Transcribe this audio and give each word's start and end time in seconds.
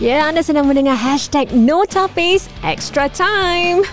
Ya, 0.00 0.32
anda 0.32 0.40
sedang 0.40 0.64
mendengar 0.64 0.96
hashtag 0.96 1.52
Notapis 1.52 2.48
Extra 2.64 3.12
Time. 3.12 3.84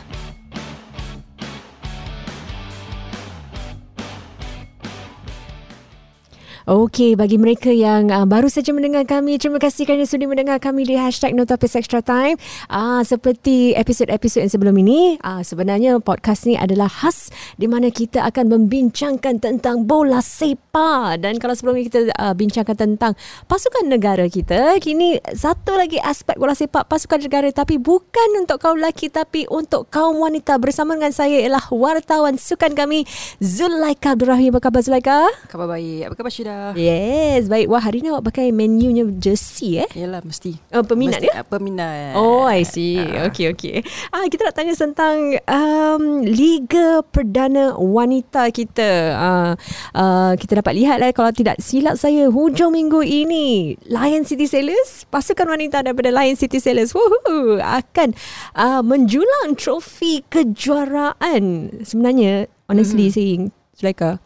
Okey, 6.68 7.16
bagi 7.16 7.40
mereka 7.40 7.72
yang 7.72 8.12
uh, 8.12 8.28
baru 8.28 8.52
saja 8.52 8.76
mendengar 8.76 9.08
kami, 9.08 9.40
terima 9.40 9.56
kasih 9.56 9.88
kerana 9.88 10.04
sudi 10.04 10.28
mendengar 10.28 10.60
kami 10.60 10.84
di 10.84 11.00
hashtag 11.00 11.32
Notapis 11.32 11.80
Extra 11.80 12.04
Time. 12.04 12.36
Uh, 12.68 13.00
seperti 13.08 13.72
episod-episod 13.72 14.44
yang 14.44 14.52
sebelum 14.52 14.76
ini, 14.76 15.16
uh, 15.24 15.40
sebenarnya 15.48 15.96
podcast 16.04 16.44
ni 16.44 16.60
adalah 16.60 16.92
khas 16.92 17.32
di 17.56 17.72
mana 17.72 17.88
kita 17.88 18.20
akan 18.20 18.52
membincangkan 18.52 19.40
tentang 19.40 19.88
bola 19.88 20.20
sepak. 20.20 21.24
Dan 21.24 21.40
kalau 21.40 21.56
sebelum 21.56 21.80
ini 21.80 21.88
kita 21.88 22.12
uh, 22.20 22.36
bincangkan 22.36 22.76
tentang 22.76 23.16
pasukan 23.48 23.88
negara 23.88 24.28
kita, 24.28 24.76
kini 24.84 25.24
satu 25.24 25.72
lagi 25.72 26.04
aspek 26.04 26.36
bola 26.36 26.52
sepak 26.52 26.92
pasukan 26.92 27.24
negara 27.24 27.48
tapi 27.56 27.80
bukan 27.80 28.44
untuk 28.44 28.60
kaum 28.60 28.76
lelaki 28.76 29.08
tapi 29.08 29.48
untuk 29.48 29.88
kaum 29.88 30.20
wanita. 30.20 30.60
Bersama 30.60 31.00
dengan 31.00 31.16
saya 31.16 31.40
ialah 31.48 31.72
wartawan 31.72 32.36
sukan 32.36 32.76
kami, 32.76 33.08
Zulaika 33.40 34.20
Abdul 34.20 34.36
Rahim. 34.36 34.52
Apa 34.52 34.68
khabar 34.68 34.84
Zulaika? 34.84 35.32
Khabar 35.48 35.72
baik. 35.72 36.12
Apa 36.12 36.16
khabar 36.20 36.34
Syida? 36.36 36.57
Yes, 36.76 37.48
baik. 37.48 37.68
Wah, 37.72 37.82
hari 37.82 38.04
ni 38.04 38.10
awak 38.12 38.34
pakai 38.34 38.52
menunya 38.52 39.06
jersey 39.18 39.82
eh? 39.84 39.90
Yalah, 39.94 40.22
mesti. 40.26 40.58
Oh, 40.74 40.84
peminat 40.84 41.22
mesti, 41.22 41.28
dia? 41.30 41.44
Peminat. 41.46 42.14
Oh, 42.18 42.44
I 42.46 42.68
see. 42.68 43.00
Uh. 43.00 43.30
Okay, 43.30 43.52
okay. 43.54 43.76
Ah, 44.10 44.26
kita 44.28 44.48
nak 44.48 44.56
tanya 44.58 44.74
tentang 44.74 45.38
um, 45.48 46.22
Liga 46.26 47.02
Perdana 47.08 47.78
Wanita 47.78 48.50
kita. 48.52 48.90
Uh, 49.16 49.52
uh, 49.98 50.34
kita 50.36 50.60
dapat 50.60 50.74
lihat 50.78 50.98
lah 51.02 51.14
kalau 51.14 51.32
tidak 51.32 51.60
silap 51.64 51.96
saya 51.96 52.30
hujung 52.30 52.76
minggu 52.76 53.02
ini 53.06 53.78
Lion 53.88 54.28
City 54.28 54.46
Sailors, 54.46 55.08
pasukan 55.08 55.48
wanita 55.48 55.82
daripada 55.82 56.12
Lion 56.12 56.36
City 56.36 56.60
Sailors 56.62 56.92
woohoo, 56.94 57.58
akan 57.62 58.14
uh, 58.58 58.82
menjulang 58.84 59.56
trofi 59.56 60.22
kejuaraan. 60.28 61.72
Sebenarnya, 61.84 62.52
honestly 62.68 63.10
mm-hmm. 63.10 63.18
saying, 63.18 63.42
Zulaika, 63.78 64.20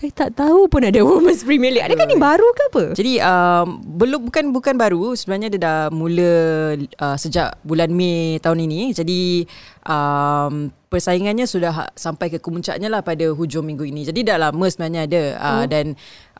saya 0.00 0.16
tak 0.16 0.32
tahu 0.32 0.64
pun 0.64 0.80
ada 0.80 0.96
Women's 1.04 1.44
Premier 1.44 1.76
League. 1.76 1.84
Adakah 1.84 2.08
ni 2.08 2.16
baru 2.16 2.48
ke 2.56 2.62
apa? 2.72 2.84
Jadi 2.96 3.20
um, 3.20 3.84
belum 3.84 4.32
bukan 4.32 4.48
bukan 4.48 4.74
baru. 4.80 5.12
Sebenarnya 5.12 5.52
dia 5.52 5.60
dah 5.60 5.80
mula 5.92 6.32
uh, 6.80 7.16
sejak 7.20 7.60
bulan 7.68 7.92
Mei 7.92 8.40
tahun 8.40 8.64
ini. 8.64 8.96
Jadi 8.96 9.44
um, 9.84 10.72
persaingannya 10.88 11.44
sudah 11.44 11.92
sampai 11.92 12.32
ke 12.32 12.40
kemuncaknya 12.40 12.88
lah 12.88 13.04
pada 13.04 13.28
hujung 13.28 13.68
minggu 13.68 13.84
ini. 13.92 14.08
Jadi 14.08 14.24
dah 14.24 14.40
lama 14.40 14.64
sebenarnya 14.72 15.04
ada 15.04 15.22
uh, 15.36 15.48
oh. 15.52 15.64
dan 15.68 15.86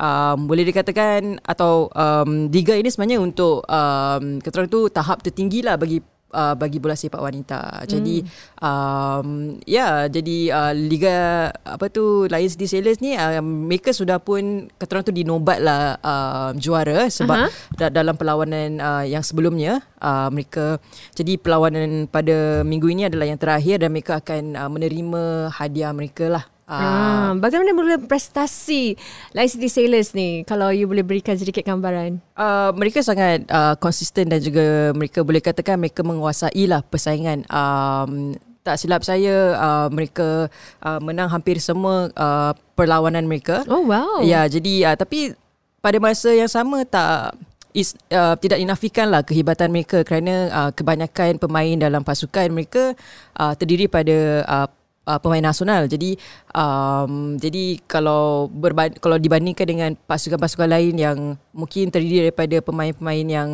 um, 0.00 0.48
boleh 0.48 0.64
dikatakan 0.64 1.44
atau 1.44 1.92
um, 1.92 2.48
liga 2.48 2.72
ini 2.72 2.88
sebenarnya 2.88 3.20
untuk 3.20 3.60
um, 3.68 4.40
keterangan 4.40 4.72
tu 4.72 4.88
tahap 4.88 5.20
tertinggi 5.20 5.60
lah 5.60 5.76
bagi 5.76 6.00
uh, 6.32 6.54
bagi 6.54 6.78
bola 6.82 6.96
sepak 6.96 7.20
wanita. 7.20 7.84
Jadi 7.86 8.24
hmm. 8.24 8.62
um 8.62 9.28
ya 9.66 9.76
yeah, 9.76 9.92
jadi 10.08 10.38
uh, 10.50 10.72
liga 10.74 11.16
apa 11.62 11.86
tu 11.90 12.26
Lions 12.26 12.56
City 12.56 12.66
Sailors 12.66 12.98
ni 13.02 13.14
uh, 13.14 13.42
mereka 13.42 13.90
sudah 13.94 14.18
pun 14.22 14.70
kata 14.78 14.90
orang 14.98 15.06
tu 15.06 15.14
dinobat 15.14 15.58
lah 15.60 15.98
uh, 16.00 16.50
juara 16.56 17.06
sebab 17.10 17.50
uh-huh. 17.50 17.90
dalam 17.90 18.14
perlawanan 18.16 18.80
uh, 18.80 19.04
yang 19.04 19.22
sebelumnya 19.22 19.82
uh, 20.00 20.28
mereka 20.32 20.80
jadi 21.14 21.36
perlawanan 21.36 22.06
pada 22.08 22.62
minggu 22.62 22.88
ini 22.90 23.06
adalah 23.10 23.26
yang 23.28 23.40
terakhir 23.40 23.82
dan 23.82 23.90
mereka 23.92 24.18
akan 24.18 24.56
uh, 24.56 24.70
menerima 24.70 25.22
hadiah 25.54 25.92
mereka 25.94 26.26
lah. 26.30 26.44
Ah, 26.70 27.34
bagaimana 27.34 27.74
mula 27.74 27.98
prestasi 27.98 28.94
Lion 29.34 29.50
City 29.50 29.66
Sailors 29.66 30.14
ni 30.14 30.46
kalau 30.46 30.70
you 30.70 30.86
boleh 30.86 31.02
berikan 31.02 31.34
sedikit 31.34 31.66
gambaran? 31.66 32.22
Uh, 32.38 32.70
mereka 32.78 33.02
sangat 33.02 33.42
uh, 33.50 33.74
konsisten 33.82 34.30
dan 34.30 34.38
juga 34.38 34.94
mereka 34.94 35.26
boleh 35.26 35.42
katakan 35.42 35.82
mereka 35.82 36.06
menguasai 36.06 36.70
lah 36.70 36.86
persaingan. 36.86 37.42
Um, 37.50 38.38
tak 38.62 38.78
silap 38.78 39.02
saya 39.02 39.58
uh, 39.58 39.88
mereka 39.90 40.46
uh, 40.86 41.00
menang 41.02 41.26
hampir 41.26 41.58
semua 41.58 42.06
uh, 42.14 42.54
perlawanan 42.78 43.26
mereka. 43.26 43.66
Oh 43.66 43.82
wow. 43.82 44.22
Ya, 44.22 44.46
jadi 44.46 44.94
uh, 44.94 44.96
tapi 44.96 45.34
pada 45.82 45.98
masa 45.98 46.30
yang 46.30 46.48
sama 46.48 46.86
tak 46.86 47.34
is 47.74 47.94
uh, 48.10 48.34
tidak 48.38 48.58
dinafikan 48.58 49.10
lah 49.10 49.22
kehebatan 49.22 49.70
mereka 49.70 50.02
kerana 50.02 50.50
uh, 50.50 50.70
kebanyakan 50.74 51.38
pemain 51.38 51.76
dalam 51.78 52.02
pasukan 52.02 52.50
mereka 52.50 52.94
uh, 53.38 53.54
terdiri 53.54 53.86
pada 53.86 54.46
uh, 54.46 54.68
uh, 55.10 55.18
pemain 55.18 55.42
nasional. 55.42 55.90
Jadi 55.90 56.14
um, 56.54 57.34
jadi 57.34 57.82
kalau 57.90 58.46
berban- 58.46 58.94
kalau 59.02 59.18
dibandingkan 59.18 59.66
dengan 59.66 59.90
pasukan-pasukan 60.06 60.70
lain 60.70 60.94
yang 60.94 61.18
mungkin 61.50 61.90
terdiri 61.90 62.30
daripada 62.30 62.62
pemain-pemain 62.62 63.26
yang 63.26 63.48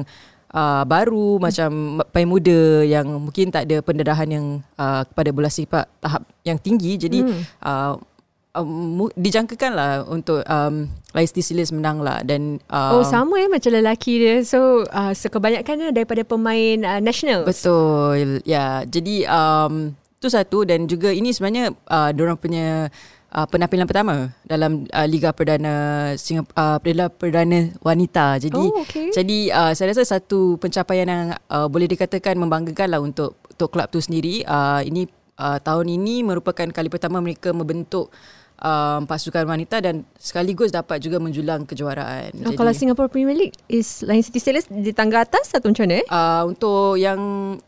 uh, 0.53 0.85
baru 0.85 1.41
macam 1.41 2.05
pemain 2.13 2.29
muda 2.29 2.85
yang 2.85 3.09
mungkin 3.09 3.49
tak 3.49 3.65
ada 3.65 3.81
pendarahan 3.81 4.29
yang 4.29 4.47
uh, 4.77 5.09
kepada 5.09 5.33
bola 5.33 5.49
sepak 5.49 5.89
tahap 6.05 6.23
yang 6.45 6.61
tinggi. 6.61 7.01
Jadi 7.01 7.25
hmm. 7.25 7.43
uh, 7.65 7.97
Um, 8.57 9.05
dijangkakan 9.13 9.73
lah 9.77 9.93
untuk 10.09 10.41
um, 10.49 10.89
Leicester 11.13 11.45
City 11.45 11.61
menang 11.77 12.01
lah 12.01 12.25
dan 12.25 12.57
um, 12.73 12.93
oh 12.97 13.05
sama 13.05 13.37
ya 13.37 13.53
macam 13.53 13.69
lelaki 13.69 14.17
dia 14.17 14.41
so 14.49 14.81
uh, 14.97 15.13
so 15.13 15.29
kebanyakan 15.29 15.93
daripada 15.93 16.25
pemain 16.25 16.81
uh, 16.81 16.97
national 16.97 17.45
betul 17.45 18.41
ya 18.49 18.49
yeah. 18.49 18.75
jadi 18.89 19.29
um, 19.29 19.93
itu 20.27 20.35
satu 20.35 20.67
dan 20.67 20.91
juga 20.91 21.15
ini 21.15 21.31
sebenarnya 21.31 21.71
uh, 21.87 22.11
orang 22.11 22.35
punya 22.35 22.91
uh, 23.31 23.47
penampilan 23.47 23.87
pertama 23.87 24.35
dalam 24.43 24.91
uh, 24.91 25.07
Liga 25.07 25.31
Perdana 25.31 26.11
Singapura 26.19 27.07
uh, 27.07 27.11
Perdana 27.15 27.71
Wanita. 27.79 28.43
Jadi 28.43 28.59
oh, 28.59 28.83
okay. 28.83 29.15
jadi 29.15 29.39
uh, 29.55 29.73
saya 29.79 29.95
rasa 29.95 30.19
satu 30.19 30.59
pencapaian 30.59 31.07
yang 31.07 31.25
uh, 31.47 31.71
boleh 31.71 31.87
dikatakan 31.87 32.35
membanggakan 32.35 32.91
lah 32.91 32.99
untuk 32.99 33.39
untuk 33.47 33.71
kelab 33.71 33.95
tu 33.95 34.03
sendiri. 34.03 34.43
Uh, 34.43 34.83
ini 34.83 35.07
uh, 35.39 35.63
tahun 35.63 35.95
ini 35.95 36.27
merupakan 36.27 36.67
kali 36.67 36.91
pertama 36.91 37.23
mereka 37.23 37.55
membentuk 37.55 38.11
um, 38.61 39.05
pasukan 39.05 39.45
wanita 39.45 39.81
dan 39.85 40.05
sekaligus 40.17 40.73
dapat 40.73 41.01
juga 41.01 41.21
menjulang 41.21 41.69
kejuaraan. 41.69 42.33
Oh, 42.43 42.53
Jadi, 42.53 42.57
kalau 42.57 42.73
Singapore 42.73 43.09
Premier 43.13 43.37
League 43.37 43.57
is 43.69 44.05
Lion 44.05 44.25
City 44.25 44.41
Sailors 44.41 44.69
di 44.69 44.93
tangga 44.93 45.25
atas 45.25 45.53
atau 45.53 45.69
macam 45.73 45.85
mana? 45.89 46.03
Uh, 46.09 46.43
untuk 46.49 46.97
yang 47.01 47.21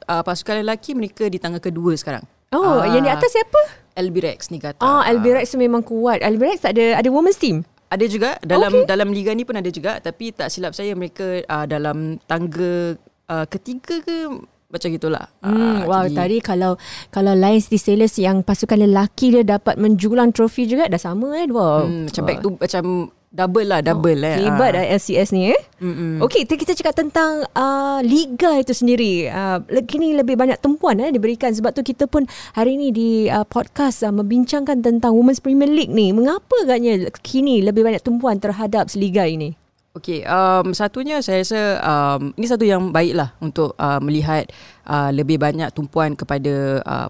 uh, 0.09 0.23
pasukan 0.25 0.65
lelaki 0.65 0.97
mereka 0.97 1.29
di 1.29 1.39
tangga 1.41 1.61
kedua 1.61 1.93
sekarang. 1.97 2.25
Oh, 2.53 2.81
uh, 2.81 2.89
yang 2.89 3.05
di 3.05 3.13
atas 3.13 3.29
siapa? 3.33 3.61
Albirex 3.99 4.49
ni 4.49 4.63
kata. 4.63 4.81
Oh, 4.81 5.03
Albirex 5.03 5.53
tu 5.53 5.59
memang 5.61 5.83
kuat. 5.85 6.23
Albirex 6.23 6.65
tak 6.65 6.79
ada 6.79 7.03
ada 7.03 7.09
women's 7.11 7.37
team. 7.37 7.67
Ada 7.89 8.05
juga 8.05 8.31
dalam 8.45 8.73
okay. 8.73 8.87
dalam 8.89 9.09
liga 9.13 9.33
ni 9.33 9.49
pun 9.49 9.57
ada 9.57 9.69
juga 9.73 9.97
tapi 9.97 10.33
tak 10.33 10.53
silap 10.53 10.77
saya 10.77 10.93
mereka 10.93 11.41
uh, 11.49 11.65
dalam 11.65 12.21
tangga 12.29 13.01
uh, 13.33 13.47
ketiga 13.49 14.05
ke 14.05 14.29
macam 14.69 14.89
gitulah. 14.93 15.25
Hmm, 15.41 15.57
uh, 15.57 15.81
wow, 15.89 16.05
jadi, 16.05 16.17
tadi 16.17 16.37
kalau 16.45 16.77
kalau 17.09 17.33
Lions 17.33 17.73
di 17.73 17.81
Sailors 17.81 18.21
yang 18.21 18.45
pasukan 18.45 18.77
lelaki 18.77 19.33
dia 19.33 19.45
dapat 19.45 19.81
menjulang 19.81 20.37
trofi 20.37 20.69
juga 20.69 20.93
dah 20.93 21.01
sama 21.01 21.33
eh. 21.41 21.49
Wow. 21.49 21.89
Hmm, 21.89 22.05
macam 22.13 22.23
wow. 22.23 22.29
back 22.29 22.39
to 22.45 22.49
macam 22.61 22.85
Double 23.29 23.69
lah, 23.69 23.85
double 23.85 24.25
oh, 24.25 24.31
eh. 24.33 24.41
Hebat 24.41 24.73
lah 24.73 24.85
LCS 24.89 25.37
ni 25.37 25.53
eh. 25.53 25.61
Mm-mm. 25.85 26.25
Okay, 26.25 26.49
kita 26.49 26.73
cakap 26.73 26.97
tentang 26.97 27.45
uh, 27.53 28.01
Liga 28.01 28.57
itu 28.57 28.73
sendiri. 28.73 29.29
Uh, 29.29 29.61
kini 29.85 30.17
lebih 30.17 30.33
banyak 30.33 30.57
tumpuan 30.65 30.97
eh, 30.97 31.13
diberikan. 31.13 31.53
Sebab 31.53 31.77
tu 31.77 31.85
kita 31.85 32.09
pun 32.09 32.25
hari 32.57 32.81
ni 32.81 32.89
di 32.89 33.29
uh, 33.29 33.45
podcast 33.45 34.01
uh, 34.01 34.09
membincangkan 34.09 34.81
tentang 34.81 35.13
Women's 35.13 35.45
Premier 35.45 35.69
League 35.69 35.93
ni. 35.93 36.09
Mengapa 36.17 36.57
agaknya 36.65 37.13
kini 37.21 37.61
lebih 37.61 37.85
banyak 37.85 38.01
tumpuan 38.01 38.41
terhadap 38.41 38.89
Liga 38.97 39.29
ini? 39.29 39.53
Okay, 39.93 40.25
um, 40.25 40.73
satunya 40.73 41.21
saya 41.21 41.45
rasa 41.45 41.61
um, 41.85 42.33
ini 42.33 42.47
satu 42.49 42.65
yang 42.65 42.95
baik 42.95 43.13
lah 43.13 43.37
untuk 43.45 43.77
uh, 43.77 44.01
melihat 44.01 44.49
uh, 44.89 45.13
lebih 45.13 45.37
banyak 45.37 45.69
tumpuan 45.77 46.17
kepada 46.17 46.81
uh, 46.81 47.09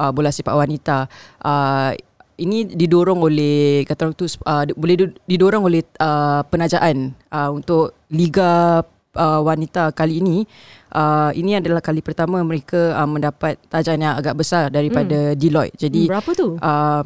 uh, 0.00 0.10
bola 0.14 0.32
sepak 0.32 0.56
wanita. 0.56 1.04
Uh, 1.44 1.92
ini 2.40 2.64
didorong 2.64 3.20
oleh 3.20 3.84
kata 3.84 4.08
orang 4.08 4.16
tu 4.16 4.24
uh, 4.24 4.64
boleh 4.72 5.12
didorong 5.28 5.68
oleh 5.68 5.84
uh, 6.00 6.40
penajaan 6.48 7.12
uh, 7.28 7.52
untuk 7.52 7.92
liga 8.08 8.80
uh, 9.14 9.40
wanita 9.44 9.92
kali 9.92 10.24
ini 10.24 10.48
uh, 10.96 11.30
ini 11.36 11.60
adalah 11.60 11.84
kali 11.84 12.00
pertama 12.00 12.40
mereka 12.40 12.96
uh, 12.96 13.08
mendapat 13.08 13.60
tajaan 13.68 14.00
yang 14.00 14.16
agak 14.16 14.34
besar 14.40 14.72
daripada 14.72 15.32
hmm. 15.32 15.38
Deloitte 15.38 15.76
jadi 15.76 16.00
hmm, 16.06 16.10
berapa 16.10 16.30
tu 16.32 16.48
uh, 16.56 17.04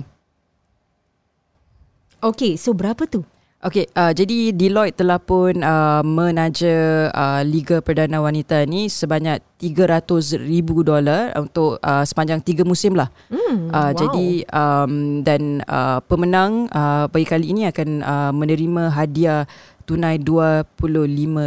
Okay, 2.24 2.56
so 2.56 2.72
berapa 2.72 3.04
tu? 3.04 3.20
Okay, 3.64 3.88
uh, 3.96 4.12
jadi 4.12 4.52
Deloitte 4.52 5.00
telah 5.00 5.16
pun 5.16 5.64
uh, 5.64 6.04
menaja 6.04 7.08
uh, 7.08 7.40
Liga 7.40 7.80
Perdana 7.80 8.20
Wanita 8.20 8.60
ni 8.68 8.92
sebanyak 8.92 9.40
300 9.56 10.36
ribu 10.36 10.84
dolar 10.84 11.32
untuk 11.40 11.80
uh, 11.80 12.04
sepanjang 12.04 12.44
tiga 12.44 12.60
musim 12.60 12.92
lah. 12.92 13.08
Hmm, 13.32 13.72
uh, 13.72 13.88
wow. 13.88 13.96
Jadi 13.96 14.44
um, 14.52 15.24
dan 15.24 15.64
uh, 15.64 16.04
pemenang 16.04 16.68
uh, 16.76 17.08
bagi 17.08 17.24
kali 17.24 17.56
ini 17.56 17.64
akan 17.64 18.04
uh, 18.04 18.32
menerima 18.36 18.92
hadiah 18.92 19.48
tunai 19.88 20.20
25 20.20 20.76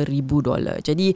ribu 0.09 0.41
dolar. 0.41 0.81
Jadi 0.81 1.13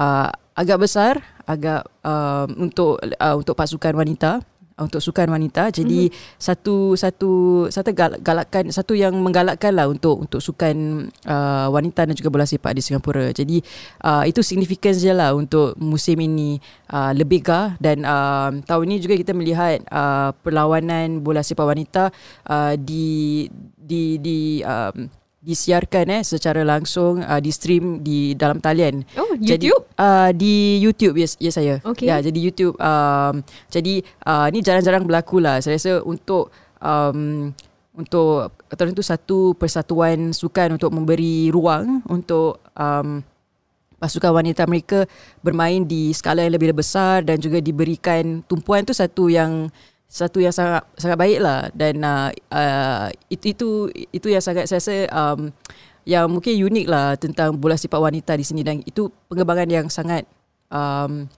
uh, 0.00 0.32
agak 0.56 0.80
besar, 0.80 1.20
agak 1.44 1.84
uh, 2.08 2.48
untuk 2.56 2.96
uh, 3.04 3.36
untuk 3.36 3.52
pasukan 3.52 3.92
wanita. 3.92 4.40
Untuk 4.80 5.02
sukan 5.02 5.28
wanita. 5.28 5.70
Jadi 5.74 6.08
mm-hmm. 6.08 6.38
satu 6.38 6.94
satu 6.94 7.30
satu 7.68 7.90
galakkan 8.22 8.70
satu 8.70 8.94
yang 8.94 9.14
menggalakkan 9.18 9.74
lah 9.74 9.90
untuk 9.90 10.24
untuk 10.24 10.40
sukan 10.40 11.08
uh, 11.26 11.66
wanita 11.68 12.06
dan 12.06 12.14
juga 12.14 12.30
bola 12.32 12.46
sepak 12.46 12.72
di 12.78 12.82
Singapura. 12.82 13.30
Jadi 13.34 13.60
uh, 14.06 14.24
itu 14.24 14.40
significance 14.40 15.02
je 15.02 15.12
lah 15.12 15.34
untuk 15.34 15.74
musim 15.76 16.18
ini 16.22 16.58
uh, 16.94 17.12
lebih 17.12 17.42
gah 17.42 17.74
dan 17.82 18.06
uh, 18.06 18.54
tahun 18.64 18.84
ini 18.94 18.98
juga 19.02 19.14
kita 19.18 19.32
melihat 19.34 19.82
uh, 19.90 20.30
perlawanan 20.40 21.20
bola 21.20 21.42
sepak 21.42 21.66
wanita 21.66 22.10
uh, 22.48 22.74
di 22.78 23.46
di 23.78 24.20
di 24.20 24.38
um, 24.62 25.08
disiarkan 25.48 26.20
eh 26.20 26.20
secara 26.20 26.60
langsung 26.60 27.24
uh, 27.24 27.40
di 27.40 27.48
stream 27.48 28.04
di 28.04 28.36
dalam 28.36 28.60
talian. 28.60 29.00
Oh, 29.16 29.32
YouTube? 29.40 29.48
Jadi, 29.48 29.68
uh, 29.96 30.30
di 30.36 30.76
YouTube 30.76 31.16
yes, 31.16 31.40
yes 31.40 31.56
saya. 31.56 31.80
Okay. 31.80 32.12
Ya, 32.12 32.20
jadi 32.20 32.36
YouTube 32.36 32.76
um, 32.76 33.40
jadi 33.72 34.04
uh, 34.28 34.52
ni 34.52 34.60
jarang-jarang 34.60 35.08
berlaku 35.08 35.40
lah. 35.40 35.64
Saya 35.64 35.80
rasa 35.80 36.04
untuk 36.04 36.52
um, 36.84 37.48
untuk 37.96 38.52
tertentu 38.68 39.00
satu 39.00 39.56
persatuan 39.56 40.36
sukan 40.36 40.76
untuk 40.76 40.92
memberi 40.92 41.48
ruang 41.48 42.04
untuk 42.12 42.60
um, 42.76 43.24
pasukan 43.98 44.30
wanita 44.30 44.68
mereka 44.70 45.08
bermain 45.42 45.82
di 45.82 46.14
skala 46.14 46.46
yang 46.46 46.54
lebih 46.54 46.76
besar 46.76 47.26
dan 47.26 47.42
juga 47.42 47.58
diberikan 47.58 48.46
tumpuan 48.46 48.86
tu 48.86 48.94
satu 48.94 49.26
yang 49.26 49.66
satu 50.08 50.40
yang 50.40 50.56
sangat 50.56 50.88
sangat 50.96 51.20
baik 51.20 51.38
lah 51.44 51.68
dan 51.76 52.00
uh, 52.00 52.32
uh, 52.48 53.12
itu 53.28 53.52
itu 53.52 53.68
itu 54.08 54.26
yang 54.32 54.40
sangat 54.40 54.64
saya 54.64 54.80
rasa 54.80 54.96
um, 55.12 55.52
yang 56.08 56.24
mungkin 56.32 56.56
unik 56.56 56.86
lah 56.88 57.20
tentang 57.20 57.52
bola 57.60 57.76
sepak 57.76 58.00
wanita 58.00 58.32
di 58.32 58.40
sini. 58.40 58.64
Dan 58.64 58.80
itu 58.80 59.12
pengembangan 59.28 59.68
yang 59.68 59.86
sangat 59.92 60.24
um, 60.72 61.28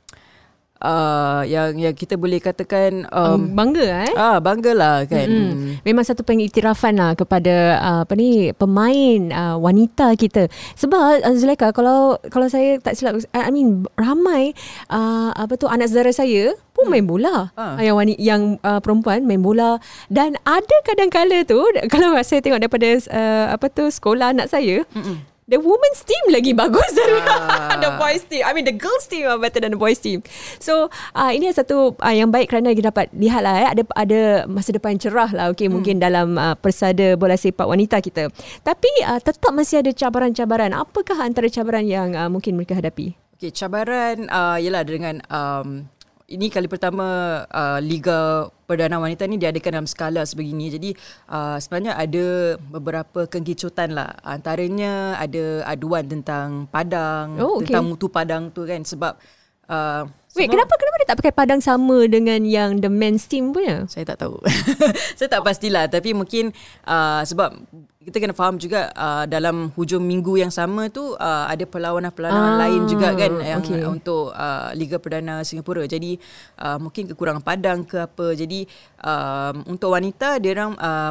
uh, 0.81 1.43
yang 1.47 1.77
yang 1.77 1.95
kita 1.95 2.17
boleh 2.17 2.41
katakan 2.41 3.07
um, 3.13 3.53
bangga 3.53 4.09
eh? 4.09 4.13
Ah 4.17 4.41
banggalah 4.41 5.07
kan. 5.07 5.29
Mm-hmm. 5.29 5.55
mm. 5.57 5.75
memang 5.87 6.05
satu 6.05 6.25
pengiktirafan 6.25 6.97
lah 6.97 7.13
kepada 7.15 7.79
uh, 7.81 8.01
apa 8.05 8.13
ni 8.17 8.51
pemain 8.57 9.21
uh, 9.31 9.57
wanita 9.61 10.17
kita. 10.17 10.49
Sebab 10.77 11.25
uh, 11.25 11.37
Zulaika 11.37 11.71
kalau 11.71 12.19
kalau 12.33 12.49
saya 12.49 12.81
tak 12.81 12.97
silap 12.97 13.21
I 13.33 13.53
mean 13.53 13.85
ramai 13.95 14.57
uh, 14.91 15.31
apa 15.37 15.55
tu 15.61 15.69
anak 15.71 15.93
saudara 15.93 16.11
saya 16.11 16.57
pun 16.75 16.89
main 16.89 17.05
bola. 17.05 17.53
Ha. 17.57 17.77
yang 17.81 17.97
wanita 17.97 18.19
yang 18.21 18.43
uh, 18.65 18.81
perempuan 18.81 19.25
main 19.29 19.41
bola. 19.41 19.79
Dan 20.09 20.37
ada 20.43 20.77
kadang-kala 20.85 21.45
tu 21.45 21.61
kalau 21.93 22.17
saya 22.25 22.41
tengok 22.41 22.61
daripada 22.61 22.89
uh, 23.13 23.47
apa 23.55 23.67
tu 23.69 23.89
sekolah 23.89 24.33
anak 24.33 24.49
saya 24.49 24.83
Mm-mm 24.97 25.30
the 25.51 25.59
women's 25.59 26.01
team 26.07 26.25
lagi 26.31 26.55
bagus 26.55 26.95
dari 26.95 27.19
ah. 27.27 27.75
the 27.83 27.91
boys 27.99 28.23
team. 28.31 28.47
I 28.47 28.55
mean 28.55 28.65
the 28.65 28.73
girls 28.73 29.11
team 29.11 29.27
are 29.27 29.37
better 29.37 29.59
than 29.59 29.75
the 29.75 29.81
boys 29.81 29.99
team. 29.99 30.23
So 30.63 30.89
uh, 31.13 31.35
ini 31.35 31.51
satu 31.51 31.99
uh, 31.99 32.15
yang 32.15 32.31
baik 32.31 32.55
kerana 32.55 32.71
kita 32.71 32.95
dapat 32.95 33.11
lihat 33.11 33.43
lah 33.43 33.67
eh, 33.67 33.69
ada 33.69 33.83
ada 33.99 34.21
masa 34.47 34.71
depan 34.71 34.95
cerah 34.97 35.35
lah 35.35 35.51
okay, 35.51 35.67
hmm. 35.67 35.75
mungkin 35.75 35.99
dalam 35.99 36.39
uh, 36.39 36.55
persada 36.55 37.19
bola 37.19 37.35
sepak 37.35 37.67
wanita 37.67 37.99
kita. 37.99 38.31
Tapi 38.63 38.91
uh, 39.03 39.19
tetap 39.19 39.51
masih 39.51 39.83
ada 39.83 39.91
cabaran-cabaran. 39.91 40.71
Apakah 40.71 41.19
antara 41.19 41.51
cabaran 41.51 41.85
yang 41.85 42.15
uh, 42.15 42.31
mungkin 42.31 42.55
mereka 42.55 42.79
hadapi? 42.79 43.19
Okay, 43.35 43.51
cabaran 43.51 44.31
uh, 44.31 44.61
ialah 44.61 44.85
dengan 44.87 45.19
um, 45.27 45.91
ini 46.31 46.47
kali 46.47 46.71
pertama 46.71 47.43
uh, 47.51 47.83
Liga 47.83 48.47
Perdana 48.71 49.03
Wanita 49.03 49.27
ni 49.27 49.35
diadakan 49.35 49.83
dalam 49.83 49.89
skala 49.91 50.23
sebegini. 50.23 50.71
Jadi 50.71 50.91
uh, 51.27 51.59
sebenarnya 51.59 51.99
ada 51.99 52.55
beberapa 52.71 53.27
kengkicutan 53.27 53.99
lah. 53.99 54.15
Antaranya 54.23 55.19
ada 55.19 55.67
aduan 55.67 56.07
tentang 56.07 56.71
padang, 56.71 57.35
oh, 57.43 57.59
okay. 57.59 57.75
tentang 57.75 57.91
mutu 57.91 58.07
padang 58.07 58.55
tu 58.55 58.63
kan. 58.63 58.87
Sebab 58.87 59.19
uh, 59.67 60.07
Wait, 60.31 60.47
Semua, 60.47 60.63
kenapa 60.63 60.75
kenapa 60.79 60.97
dia 61.03 61.09
tak 61.11 61.19
pakai 61.19 61.35
padang 61.35 61.59
sama 61.59 62.07
dengan 62.07 62.39
yang 62.47 62.79
the 62.79 62.87
men's 62.87 63.27
team 63.27 63.51
punya? 63.51 63.83
Saya 63.91 64.07
tak 64.15 64.23
tahu. 64.23 64.39
saya 65.19 65.27
tak 65.27 65.43
pastilah 65.43 65.91
tapi 65.91 66.15
mungkin 66.15 66.55
uh, 66.87 67.27
sebab 67.27 67.51
kita 67.99 68.23
kena 68.23 68.31
faham 68.31 68.55
juga 68.55 68.95
uh, 68.95 69.27
dalam 69.27 69.75
hujung 69.75 70.01
minggu 70.01 70.39
yang 70.39 70.55
sama 70.55 70.87
tu 70.87 71.19
uh, 71.19 71.45
ada 71.51 71.67
perlawanan-perlawanan 71.67 72.55
ah, 72.57 72.59
lain 72.63 72.87
juga 72.87 73.11
kan 73.13 73.43
yang 73.43 73.59
okay. 73.59 73.83
untuk 73.83 74.31
uh, 74.31 74.71
Liga 74.79 75.03
Perdana 75.03 75.43
Singapura. 75.43 75.83
Jadi 75.91 76.15
uh, 76.63 76.79
mungkin 76.79 77.11
kekurangan 77.11 77.43
padang 77.43 77.83
ke 77.83 77.99
apa. 77.99 78.31
Jadi 78.39 78.71
uh, 79.03 79.51
untuk 79.67 79.91
wanita 79.99 80.39
dia 80.39 80.55
orang 80.55 80.79
uh, 80.79 81.11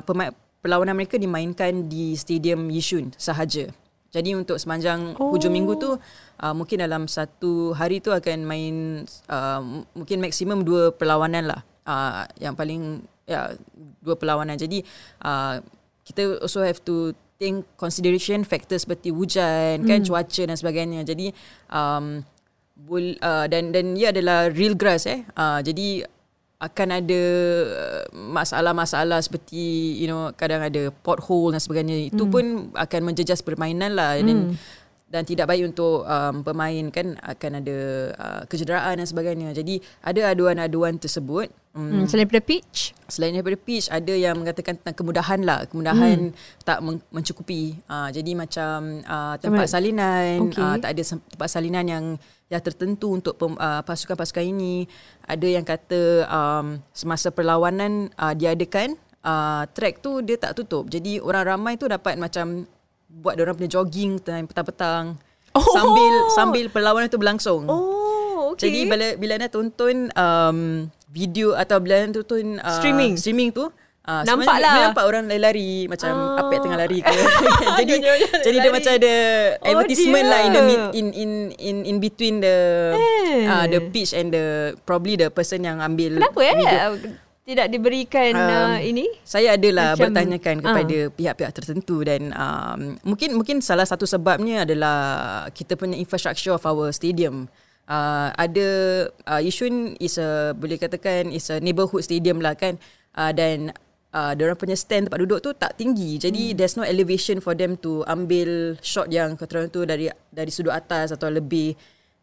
perlawanan 0.64 0.96
mereka 0.96 1.20
dimainkan 1.20 1.92
di 1.92 2.16
Stadium 2.16 2.72
Yishun 2.72 3.12
sahaja. 3.20 3.68
Jadi 4.10 4.34
untuk 4.34 4.58
sepanjang 4.58 5.14
oh. 5.22 5.34
hujung 5.34 5.54
minggu 5.54 5.78
tu 5.78 5.92
uh, 5.94 6.54
mungkin 6.58 6.82
dalam 6.82 7.06
satu 7.06 7.78
hari 7.78 8.02
tu 8.02 8.10
akan 8.10 8.38
main 8.42 9.06
uh, 9.30 9.62
mungkin 9.94 10.18
maksimum 10.18 10.66
dua 10.66 10.90
perlawanan 10.94 11.50
lah. 11.50 11.62
Uh, 11.90 12.26
yang 12.38 12.54
paling 12.54 13.02
ya 13.26 13.54
dua 14.02 14.18
perlawanan. 14.18 14.58
Jadi 14.58 14.82
uh, 15.26 15.62
kita 16.06 16.42
also 16.42 16.66
have 16.66 16.82
to 16.82 17.14
think 17.40 17.64
consideration 17.80 18.44
factors 18.44 18.84
seperti 18.84 19.14
hujan, 19.14 19.86
kan, 19.86 19.86
hmm. 19.86 19.90
kan 19.90 20.00
cuaca 20.04 20.44
dan 20.44 20.58
sebagainya. 20.58 21.02
Jadi 21.08 21.32
um, 21.72 22.26
bul, 22.76 23.16
uh, 23.22 23.46
dan 23.46 23.72
dan 23.72 23.96
ia 23.96 24.12
adalah 24.12 24.50
real 24.52 24.76
grass 24.76 25.06
eh. 25.08 25.24
Uh, 25.38 25.62
jadi 25.64 26.04
akan 26.60 26.88
ada 26.92 27.24
uh, 27.72 28.04
masalah-masalah 28.12 29.24
seperti 29.24 29.96
you 29.96 30.12
know 30.12 30.28
kadang 30.36 30.60
ada 30.60 30.92
pothole 30.92 31.56
dan 31.56 31.64
sebagainya 31.64 32.12
itu 32.12 32.28
mm. 32.28 32.32
pun 32.32 32.46
akan 32.76 33.02
menjejas 33.08 33.40
permainan 33.40 33.96
lah 33.96 34.20
mm. 34.20 34.28
dan. 34.28 34.40
Dan 35.10 35.26
tidak 35.26 35.50
baik 35.50 35.74
untuk 35.74 36.06
um, 36.06 36.46
pemain 36.46 36.86
kan 36.94 37.18
akan 37.20 37.52
ada 37.66 37.78
uh, 38.14 38.42
kecederaan 38.46 39.02
dan 39.02 39.08
sebagainya 39.10 39.50
jadi 39.58 39.82
ada 40.06 40.32
aduan-aduan 40.32 41.02
tersebut 41.02 41.50
mm. 41.74 42.06
selain 42.06 42.30
daripada 42.30 42.46
pitch 42.46 42.94
selain 43.10 43.34
daripada 43.34 43.58
pitch 43.58 43.90
ada 43.90 44.14
yang 44.14 44.38
mengatakan 44.38 44.78
tentang 44.78 44.94
kemudahan 44.94 45.42
lah 45.42 45.66
kemudahan 45.66 46.30
mm. 46.30 46.62
tak 46.62 46.80
mencukupi 47.10 47.82
uh, 47.90 48.14
jadi 48.14 48.32
macam 48.38 49.02
uh, 49.02 49.36
tempat 49.42 49.66
salinan 49.66 50.54
okay. 50.54 50.62
uh, 50.62 50.78
tak 50.78 50.94
ada 50.94 51.04
tempat 51.18 51.50
salinan 51.50 51.86
yang 51.90 52.06
yang 52.50 52.62
tertentu 52.66 53.14
untuk 53.14 53.38
uh, 53.38 53.82
pasukan-pasukan 53.86 54.42
ini. 54.42 54.90
Ada 55.30 55.48
yang 55.48 55.66
kata 55.66 56.26
um, 56.26 56.82
semasa 56.92 57.30
perlawanan 57.30 58.10
uh, 58.18 58.34
diadakan, 58.34 58.98
uh, 59.22 59.70
track 59.70 60.02
tu 60.02 60.26
dia 60.26 60.36
tak 60.42 60.58
tutup. 60.58 60.90
Jadi 60.90 61.22
orang 61.22 61.46
ramai 61.56 61.78
tu 61.78 61.86
dapat 61.86 62.18
macam 62.18 62.66
buat 63.10 63.36
orang 63.42 63.58
punya 63.58 63.82
jogging 63.82 64.22
tengah 64.22 64.46
petang-petang. 64.46 65.18
Oh. 65.58 65.66
Sambil 65.74 66.14
sambil 66.38 66.66
perlawanan 66.70 67.10
tu 67.10 67.18
berlangsung. 67.18 67.66
Oh, 67.66 68.54
okay. 68.54 68.70
Jadi 68.70 68.80
bila 68.86 69.08
bila 69.18 69.32
anda 69.42 69.50
tonton 69.50 70.14
um, 70.14 70.88
video 71.10 71.58
atau 71.58 71.82
bila 71.82 72.06
anda 72.06 72.22
tonton 72.22 72.62
uh, 72.62 72.78
streaming 72.78 73.18
streaming 73.18 73.50
tu 73.50 73.68
Ah, 74.10 74.26
nampak 74.26 74.58
lah. 74.58 74.90
Nampak 74.90 75.06
orang 75.06 75.30
lari-lari 75.30 75.86
macam 75.86 76.10
ah. 76.10 76.42
apa 76.42 76.54
tengah 76.58 76.80
lari 76.82 76.98
ke. 77.06 77.14
jadi 77.86 77.94
jadi 78.42 78.58
dia 78.58 78.72
macam 78.74 78.92
ada 78.98 79.16
oh 79.62 79.70
advertisement 79.70 80.26
oh 80.26 80.32
lah 80.34 80.40
in 80.42 80.52
the 80.52 80.62
in 80.98 81.08
in 81.14 81.32
in 81.62 81.76
in 81.86 81.96
between 82.02 82.42
the 82.42 82.58
eh. 82.98 83.46
uh, 83.46 83.70
the 83.70 83.78
pitch 83.94 84.18
and 84.18 84.34
the 84.34 84.74
probably 84.82 85.14
the 85.14 85.30
person 85.30 85.62
yang 85.62 85.78
ambil 85.78 86.18
Kenapa 86.18 86.42
eh? 86.42 86.58
Tidak 87.50 87.66
diberikan 87.66 88.38
um, 88.38 88.46
uh, 88.46 88.78
ini? 88.78 89.10
Saya 89.26 89.58
adalah 89.58 89.98
macam, 89.98 90.14
bertanyakan 90.14 90.56
kepada 90.62 90.98
uh. 91.02 91.14
pihak-pihak 91.18 91.52
tertentu 91.58 92.06
dan 92.06 92.30
um, 92.38 92.94
mungkin 93.02 93.34
mungkin 93.34 93.58
salah 93.58 93.90
satu 93.90 94.06
sebabnya 94.06 94.70
adalah 94.70 94.98
kita 95.50 95.74
punya 95.74 95.98
infrastructure 95.98 96.54
of 96.54 96.62
our 96.70 96.94
stadium. 96.94 97.50
Uh, 97.90 98.30
ada 98.38 98.68
uh, 99.26 99.42
Yishun 99.42 99.98
is 99.98 100.22
a 100.22 100.54
boleh 100.54 100.78
katakan 100.78 101.34
is 101.34 101.50
a 101.50 101.58
neighborhood 101.58 102.06
stadium 102.06 102.38
lah 102.38 102.54
kan 102.54 102.78
uh, 103.18 103.34
dan 103.34 103.74
uh, 104.14 104.38
orang 104.38 104.54
punya 104.54 104.78
stand 104.78 105.10
tempat 105.10 105.18
duduk 105.26 105.42
tu 105.42 105.50
tak 105.58 105.74
tinggi. 105.74 106.22
Jadi 106.22 106.54
hmm. 106.54 106.56
there's 106.58 106.78
no 106.78 106.86
elevation 106.86 107.42
for 107.42 107.58
them 107.58 107.82
to 107.82 108.06
ambil 108.06 108.78
shot 108.86 109.10
yang 109.10 109.34
keterangan 109.34 109.74
tu 109.74 109.90
dari 109.90 110.06
dari 110.30 110.54
sudut 110.54 110.78
atas 110.78 111.18
atau 111.18 111.34
lebih 111.34 111.74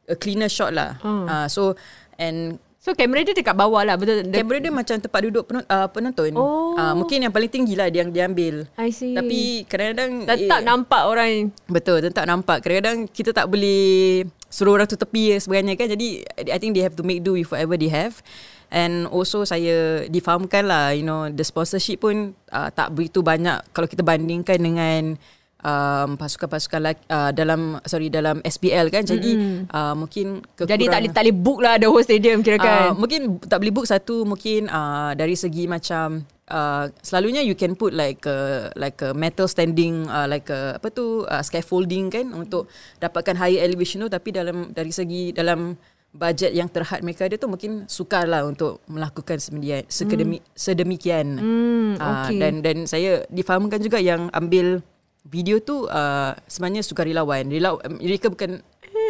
a 0.06 0.14
cleaner 0.14 0.46
shot 0.46 0.70
lah. 0.70 1.02
Hmm. 1.02 1.26
Uh, 1.26 1.46
so 1.50 1.74
and 2.14 2.62
So 2.86 2.94
kamera 2.94 3.26
dia 3.26 3.34
dekat 3.34 3.58
bawah 3.58 3.82
lah 3.82 3.98
betul. 3.98 4.22
Kamera 4.30 4.62
dia 4.62 4.70
macam 4.70 4.94
tempat 4.94 5.20
duduk 5.26 5.42
uh, 5.50 5.90
penonton. 5.90 6.30
Oh. 6.38 6.78
Uh, 6.78 6.94
mungkin 6.94 7.18
yang 7.18 7.34
paling 7.34 7.50
tinggi 7.50 7.74
lah 7.74 7.90
dia 7.90 8.06
yang 8.06 8.14
dia 8.14 8.30
ambil. 8.30 8.62
I 8.78 8.94
see. 8.94 9.10
Tapi 9.10 9.66
kadang-kadang 9.66 10.22
tetap 10.22 10.62
eh, 10.62 10.66
nampak 10.70 11.02
orang. 11.02 11.50
Betul, 11.66 12.06
tetap 12.06 12.30
nampak. 12.30 12.62
Kadang-kadang 12.62 13.10
kita 13.10 13.34
tak 13.34 13.50
boleh 13.50 14.22
suruh 14.46 14.78
orang 14.78 14.86
tu 14.86 14.94
tepi 14.94 15.34
sebagainya 15.34 15.74
kan. 15.74 15.90
Jadi 15.90 16.22
I 16.46 16.58
think 16.62 16.78
they 16.78 16.86
have 16.86 16.94
to 16.94 17.02
make 17.02 17.26
do 17.26 17.34
with 17.34 17.50
whatever 17.50 17.74
they 17.74 17.90
have. 17.90 18.22
And 18.70 19.10
also 19.10 19.42
saya 19.42 20.06
difahamkan 20.06 20.70
lah, 20.70 20.94
you 20.94 21.02
know, 21.02 21.26
the 21.26 21.42
sponsorship 21.42 22.06
pun 22.06 22.38
uh, 22.54 22.70
tak 22.70 22.94
begitu 22.94 23.18
banyak 23.18 23.66
kalau 23.74 23.90
kita 23.90 24.06
bandingkan 24.06 24.62
dengan 24.62 25.18
um, 25.66 26.14
pasukan-pasukan 26.14 26.80
uh, 27.10 27.30
dalam 27.34 27.82
sorry 27.82 28.06
dalam 28.08 28.38
SPL 28.46 28.86
kan. 28.94 29.02
Jadi 29.02 29.30
mm-hmm. 29.34 29.74
uh, 29.74 29.94
mungkin 29.98 30.46
kekurangan. 30.54 30.72
Jadi 30.78 30.84
tak 30.86 30.98
boleh 31.02 31.12
tak 31.12 31.22
boleh 31.26 31.36
book 31.36 31.58
lah 31.58 31.74
the 31.82 31.88
whole 31.90 32.06
stadium 32.06 32.40
kira 32.46 32.56
kan. 32.62 32.70
Uh, 32.70 32.92
mungkin 32.94 33.42
tak 33.42 33.58
boleh 33.58 33.74
book 33.74 33.86
satu 33.90 34.22
mungkin 34.22 34.70
uh, 34.70 35.12
dari 35.18 35.34
segi 35.34 35.66
macam 35.66 36.22
Uh, 36.46 36.86
selalunya 37.02 37.42
you 37.42 37.58
can 37.58 37.74
put 37.74 37.90
like 37.90 38.22
a, 38.22 38.70
like 38.78 39.02
a 39.02 39.10
metal 39.10 39.50
standing 39.50 40.06
uh, 40.06 40.30
like 40.30 40.46
a, 40.46 40.78
apa 40.78 40.94
tu 40.94 41.26
uh, 41.26 41.42
scaffolding 41.42 42.06
kan 42.06 42.30
untuk 42.30 42.70
dapatkan 43.02 43.34
higher 43.34 43.66
elevation 43.66 44.06
tu 44.06 44.10
tapi 44.14 44.30
dalam 44.30 44.70
dari 44.70 44.94
segi 44.94 45.34
dalam 45.34 45.74
bajet 46.14 46.54
yang 46.54 46.70
terhad 46.70 47.02
mereka 47.02 47.26
ada 47.26 47.34
tu 47.34 47.50
mungkin 47.50 47.90
sukarlah 47.90 48.46
untuk 48.46 48.78
melakukan 48.86 49.42
semedian 49.42 49.82
sedemi, 49.90 50.38
hmm. 50.38 50.46
sedemikian 50.54 51.26
Hmm, 51.34 51.92
okay. 51.98 52.38
dan 52.38 52.62
dan 52.62 52.76
saya 52.86 53.26
difahamkan 53.26 53.82
juga 53.82 53.98
yang 53.98 54.30
ambil 54.30 54.86
video 55.26 55.58
tu 55.58 55.90
uh, 55.90 56.32
sebenarnya 56.46 56.86
sukarelawan 56.86 57.50
Rela, 57.50 57.76
mereka 57.98 58.30
bukan 58.30 58.62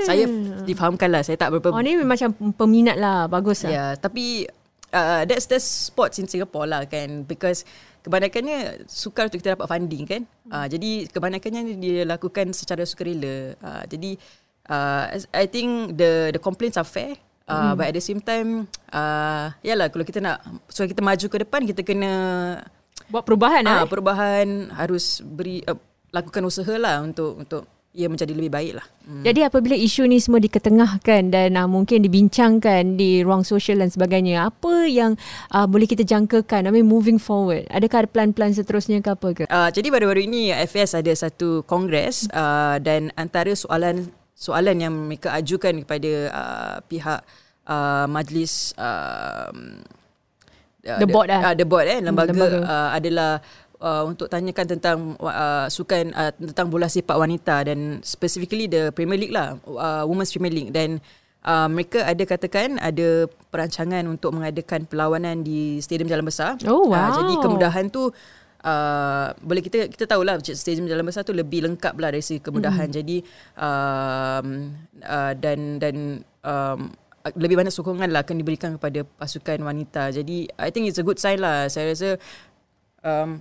saya 0.03 0.27
difahamkan 0.67 1.09
lah 1.13 1.23
saya 1.23 1.39
tak 1.39 1.55
berapa 1.57 1.71
Oh 1.71 1.83
ni 1.83 1.97
macam 2.03 2.35
peminat 2.57 2.99
lah. 2.99 3.31
Bagus 3.31 3.65
lah. 3.65 3.71
Ya, 3.71 3.77
yeah, 3.77 3.91
tapi 3.95 4.49
uh, 4.91 5.23
that's 5.29 5.47
the 5.47 5.61
sports 5.63 6.19
in 6.19 6.27
Singapore 6.27 6.67
lah 6.67 6.85
kan 6.91 7.23
because 7.25 7.63
kebanyakannya 8.03 8.87
sukar 8.87 9.31
untuk 9.31 9.43
kita 9.43 9.55
dapat 9.59 9.67
funding 9.71 10.05
kan. 10.07 10.23
Uh, 10.51 10.67
jadi 10.67 11.11
kebanyakannya 11.11 11.79
dia 11.79 12.03
lakukan 12.07 12.51
secara 12.55 12.83
sukarela. 12.87 13.55
Uh, 13.59 13.83
jadi 13.87 14.11
uh, 14.71 15.05
I 15.35 15.47
think 15.47 15.99
the 15.99 16.35
the 16.35 16.41
complaints 16.43 16.79
are 16.79 16.87
fair. 16.87 17.19
Uh, 17.47 17.79
But 17.79 17.95
at 17.95 17.95
the 17.95 18.03
same 18.03 18.19
time, 18.19 18.67
uh, 18.91 19.55
yalah 19.63 19.87
kalau 19.95 20.03
kita 20.03 20.19
nak 20.19 20.43
so 20.67 20.83
kita 20.83 20.99
maju 20.99 21.27
ke 21.31 21.39
depan 21.47 21.63
kita 21.63 21.87
kena 21.87 22.13
Buat 23.07 23.23
perubahan 23.23 23.63
ah, 23.71 23.71
lah. 23.71 23.87
perubahan 23.87 24.67
harus 24.75 25.23
beri 25.23 25.63
uh, 25.63 25.79
lakukan 26.15 26.43
usaha 26.47 26.75
lah 26.79 27.03
untuk 27.03 27.39
untuk 27.39 27.63
ia 27.97 28.13
menjadi 28.13 28.37
lebih 28.37 28.53
baik 28.53 28.73
lah. 28.77 28.87
Hmm. 29.09 29.25
Jadi 29.25 29.41
apabila 29.41 29.73
isu 29.73 30.05
ni 30.05 30.21
semua 30.21 30.37
diketengahkan 30.37 31.33
dan 31.33 31.57
uh, 31.57 31.65
mungkin 31.65 32.05
dibincangkan 32.05 33.01
di 33.01 33.25
ruang 33.25 33.41
sosial 33.41 33.81
dan 33.81 33.89
sebagainya, 33.89 34.53
apa 34.53 34.85
yang 34.85 35.17
uh, 35.57 35.65
boleh 35.65 35.89
kita 35.89 36.05
jangkakan? 36.05 36.69
I 36.69 36.71
mean 36.71 36.85
moving 36.85 37.17
forward. 37.17 37.65
Adakah 37.73 38.05
ada 38.05 38.09
plan-plan 38.13 38.53
seterusnya 38.53 39.01
ke 39.01 39.11
apa 39.17 39.29
ke? 39.33 39.45
Uh, 39.49 39.73
jadi 39.73 39.89
baru-baru 39.89 40.29
ini 40.29 40.53
FS 40.53 41.01
ada 41.01 41.09
satu 41.17 41.65
kongres 41.65 42.29
uh, 42.37 42.77
dan 42.85 43.09
antara 43.17 43.57
soalan 43.57 44.13
soalan 44.37 44.77
yang 44.77 44.93
mereka 44.93 45.33
ajukan 45.33 45.81
kepada 45.81 46.13
uh, 46.29 46.77
pihak 46.85 47.25
uh, 47.65 48.05
majlis 48.13 48.77
uh, 48.77 49.49
The 50.87 51.09
board 51.11 51.27
lah. 51.27 51.51
uh, 51.51 51.55
the 51.59 51.67
board 51.67 51.91
eh 51.91 51.99
lembaga, 51.99 52.31
lembaga. 52.31 52.59
Uh, 52.63 52.89
adalah 52.95 53.31
uh, 53.81 54.05
untuk 54.09 54.31
tanyakan 54.31 54.67
tentang 54.77 54.99
uh, 55.21 55.67
sukan 55.69 56.13
uh, 56.13 56.33
tentang 56.37 56.67
bola 56.69 56.89
sepak 56.89 57.17
wanita 57.17 57.67
dan 57.67 58.01
specifically 58.01 58.69
the 58.69 58.93
Premier 58.93 59.19
League 59.21 59.35
lah 59.35 59.57
uh, 59.67 60.05
Women's 60.07 60.33
Premier 60.33 60.55
League 60.55 60.73
dan 60.73 61.03
uh, 61.45 61.69
mereka 61.69 62.05
ada 62.05 62.23
katakan 62.25 62.81
ada 62.81 63.31
perancangan 63.51 64.05
untuk 64.09 64.35
mengadakan 64.37 64.85
perlawanan 64.85 65.41
di 65.45 65.81
Stadium 65.81 66.09
Jalan 66.09 66.27
Besar. 66.27 66.61
Oh, 66.69 66.89
Uh, 66.89 66.95
wow. 66.95 67.11
jadi 67.23 67.35
kemudahan 67.41 67.87
tu 67.91 68.13
Uh, 68.67 69.31
boleh 69.47 69.63
kita 69.63 69.87
kita 69.87 70.11
tahulah 70.11 70.43
stadium 70.43 70.91
jalan 70.91 71.07
besar 71.07 71.23
tu 71.23 71.31
lebih 71.31 71.63
lengkap 71.63 71.95
lah 72.03 72.11
dari 72.11 72.19
segi 72.19 72.43
kemudahan. 72.43 72.91
Mm. 72.91 72.95
Jadi 72.99 73.17
um, 73.63 74.47
uh, 75.07 75.33
dan 75.39 75.79
dan 75.79 75.97
um, 76.43 76.91
lebih 77.39 77.63
banyak 77.63 77.71
sokongan 77.71 78.11
lah 78.11 78.27
akan 78.27 78.43
diberikan 78.43 78.75
kepada 78.75 79.07
pasukan 79.23 79.63
wanita. 79.63 80.11
Jadi 80.11 80.51
I 80.59 80.75
think 80.75 80.91
it's 80.91 80.99
a 80.99 81.07
good 81.07 81.23
sign 81.23 81.39
lah. 81.39 81.71
Saya 81.71 81.95
rasa 81.95 82.19
um, 83.07 83.39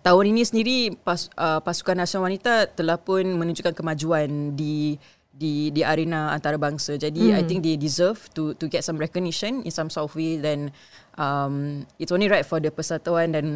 tahun 0.00 0.32
ini 0.32 0.42
sendiri 0.44 0.78
pas, 1.00 1.28
uh, 1.36 1.60
pasukan 1.60 1.96
nasional 1.96 2.28
wanita 2.28 2.72
telah 2.72 2.96
pun 2.96 3.24
menunjukkan 3.24 3.76
kemajuan 3.76 4.56
di 4.56 4.96
di 5.34 5.74
di 5.74 5.82
arena 5.82 6.30
antarabangsa. 6.30 6.94
Jadi 6.94 7.34
hmm. 7.34 7.38
I 7.38 7.42
think 7.42 7.66
they 7.66 7.74
deserve 7.74 8.30
to 8.38 8.54
to 8.56 8.70
get 8.70 8.86
some 8.86 8.96
recognition 8.96 9.66
in 9.66 9.72
some 9.74 9.90
sort 9.90 10.06
of 10.06 10.12
way 10.14 10.38
then 10.38 10.70
um, 11.18 11.84
it's 11.98 12.14
only 12.14 12.30
right 12.30 12.46
for 12.46 12.62
the 12.62 12.70
persatuan 12.70 13.34
dan 13.34 13.46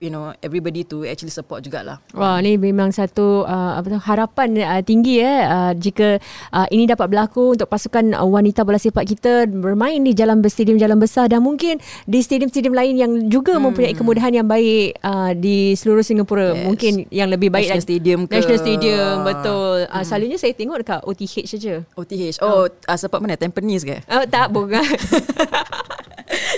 you 0.00 0.12
know 0.12 0.32
everybody 0.44 0.84
to 0.84 1.08
actually 1.08 1.32
support 1.32 1.64
jugalah. 1.64 2.00
Wah, 2.12 2.36
ni 2.44 2.60
memang 2.60 2.92
satu 2.92 3.48
uh, 3.48 3.80
apa 3.80 3.86
tu 3.88 3.98
harapan 4.00 4.48
uh, 4.60 4.82
tinggi 4.84 5.24
eh 5.24 5.40
uh, 5.44 5.72
jika 5.72 6.20
uh, 6.52 6.66
ini 6.68 6.84
dapat 6.84 7.08
berlaku 7.08 7.56
untuk 7.56 7.68
pasukan 7.68 8.12
uh, 8.12 8.28
wanita 8.28 8.62
bola 8.62 8.76
sepak 8.76 9.08
kita 9.08 9.48
bermain 9.48 10.00
di 10.04 10.12
jalan 10.12 10.44
stadium 10.46 10.76
jalan 10.76 11.00
besar 11.00 11.26
dan 11.32 11.40
mungkin 11.42 11.80
di 12.04 12.18
stadium-stadium 12.20 12.76
lain 12.76 12.94
yang 12.96 13.12
juga 13.32 13.56
hmm. 13.56 13.62
mempunyai 13.68 13.94
kemudahan 13.96 14.32
yang 14.36 14.46
baik 14.46 15.00
uh, 15.00 15.32
di 15.32 15.72
seluruh 15.74 16.04
Singapura. 16.04 16.52
Yes. 16.52 16.64
Mungkin 16.68 16.92
yang 17.08 17.28
lebih 17.32 17.48
baik 17.48 17.72
National 17.72 17.80
lagi. 17.80 17.88
Stadium 17.88 18.20
ke 18.28 18.34
National 18.36 18.60
Stadium 18.60 19.14
betul. 19.24 19.76
Uh, 19.88 20.04
selalunya 20.04 20.38
saya 20.38 20.52
tengok 20.52 20.76
dekat 20.84 21.00
OTH 21.02 21.34
saja. 21.48 21.74
OTH. 21.96 22.36
Oh, 22.44 22.68
uh, 22.68 22.98
support 23.00 23.24
mana? 23.24 23.40
Tampines 23.40 23.82
ke? 23.82 24.04
Oh, 24.12 24.24
tak 24.28 24.52
bukan. 24.52 24.84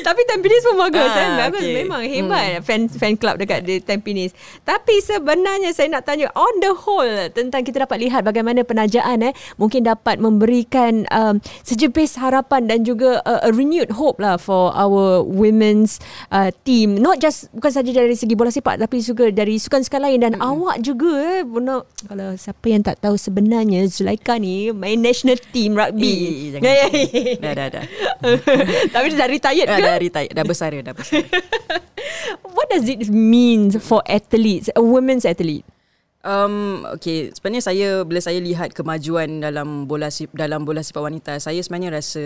Tapi 0.09 0.25
Tampines 0.25 0.65
pun 0.65 0.77
bagus 0.81 1.05
Ah, 1.05 1.13
kan. 1.13 1.29
Bagus 1.37 1.65
okay. 1.69 1.77
memang 1.85 2.01
hebat 2.01 2.45
hmm. 2.49 2.65
fan 2.65 2.83
fan 2.89 3.15
club 3.21 3.37
dekat 3.37 3.61
di 3.69 3.77
Tampines. 3.85 4.33
Tapi 4.65 5.05
sebenarnya 5.05 5.69
saya 5.77 5.93
nak 5.93 6.09
tanya 6.09 6.33
on 6.33 6.65
the 6.65 6.73
whole 6.73 7.29
tentang 7.37 7.61
kita 7.61 7.85
dapat 7.85 8.09
lihat 8.09 8.25
bagaimana 8.25 8.65
penajaan 8.65 9.21
eh 9.21 9.37
mungkin 9.61 9.85
dapat 9.85 10.17
memberikan 10.17 11.05
um, 11.13 11.45
sejepis 11.61 12.17
harapan 12.17 12.65
dan 12.65 12.89
juga 12.89 13.21
uh, 13.29 13.45
a 13.45 13.53
renewed 13.53 13.93
hope 14.01 14.17
lah 14.17 14.41
for 14.41 14.73
our 14.73 15.21
women's 15.21 16.01
uh, 16.33 16.49
team. 16.65 16.97
Not 16.97 17.21
just 17.21 17.53
bukan 17.53 17.69
saja 17.69 17.93
dari 17.93 18.17
segi 18.17 18.33
bola 18.33 18.49
sepak 18.49 18.81
tapi 18.81 19.05
juga 19.05 19.29
dari 19.29 19.61
sukan-sukan 19.61 20.01
lain 20.09 20.25
dan 20.25 20.33
hmm. 20.41 20.49
awak 20.49 20.77
juga 20.81 21.13
eh 21.21 21.43
Bona, 21.45 21.85
kalau 22.09 22.33
siapa 22.41 22.65
yang 22.73 22.81
tak 22.81 23.05
tahu 23.05 23.21
sebenarnya 23.21 23.85
Zulaika 23.93 24.41
ni 24.41 24.73
main 24.73 24.97
national 25.05 25.37
team 25.53 25.77
rugby. 25.77 26.49
Eh, 26.57 26.65
eh, 26.65 27.37
dah, 27.37 27.53
dah, 27.53 27.69
dah. 27.69 27.85
Tapi 28.95 29.07
dah 29.13 29.29
retired 29.29 29.69
Dah, 29.69 29.77
ke? 29.77 29.98
Dah 29.99 30.07
retire. 30.07 30.31
Dah 30.31 30.47
besar 30.47 30.71
dah, 30.71 30.83
dah 30.91 30.95
besar. 30.95 31.27
What 32.57 32.71
does 32.71 32.87
it 32.87 33.11
mean 33.11 33.75
for 33.83 34.07
athletes, 34.07 34.71
a 34.73 34.83
women's 34.83 35.27
athlete? 35.27 35.67
Um, 36.23 36.83
okay, 36.99 37.31
sebenarnya 37.31 37.63
saya 37.63 37.89
bila 38.03 38.19
saya 38.19 38.43
lihat 38.43 38.75
kemajuan 38.75 39.43
dalam 39.43 39.87
bola 39.87 40.11
sip, 40.11 40.35
dalam 40.35 40.67
bola 40.67 40.83
sepak 40.83 41.03
wanita, 41.03 41.39
saya 41.39 41.63
sebenarnya 41.63 41.99
rasa 41.99 42.25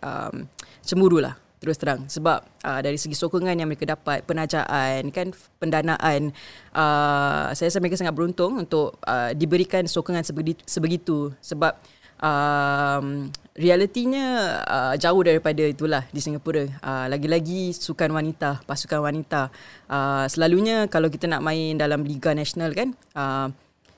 um, 0.00 0.48
cemburu 0.84 1.20
lah 1.20 1.36
terus 1.60 1.76
terang 1.76 2.08
sebab 2.08 2.40
uh, 2.64 2.80
dari 2.80 2.96
segi 2.96 3.12
sokongan 3.12 3.52
yang 3.52 3.68
mereka 3.68 3.84
dapat, 3.84 4.24
penajaan 4.24 5.12
kan, 5.12 5.36
pendanaan, 5.60 6.32
uh, 6.72 7.52
saya 7.52 7.68
rasa 7.68 7.84
mereka 7.84 8.00
sangat 8.00 8.16
beruntung 8.16 8.56
untuk 8.64 8.96
uh, 9.04 9.36
diberikan 9.36 9.84
sokongan 9.84 10.24
sebegitu, 10.24 10.64
sebegitu 10.64 11.18
sebab 11.44 11.76
um, 12.20 13.28
realitinya 13.56 14.24
uh, 14.64 14.94
jauh 14.96 15.20
daripada 15.24 15.64
itulah 15.66 16.06
di 16.12 16.20
Singapura. 16.22 16.68
Uh, 16.80 17.06
lagi-lagi 17.10 17.74
sukan 17.74 18.12
wanita, 18.12 18.62
pasukan 18.64 19.00
wanita. 19.02 19.50
Uh, 19.90 20.24
selalunya 20.30 20.86
kalau 20.86 21.10
kita 21.10 21.26
nak 21.26 21.42
main 21.42 21.76
dalam 21.76 22.04
liga 22.06 22.32
nasional 22.36 22.72
kan, 22.76 22.94
uh, 23.16 23.48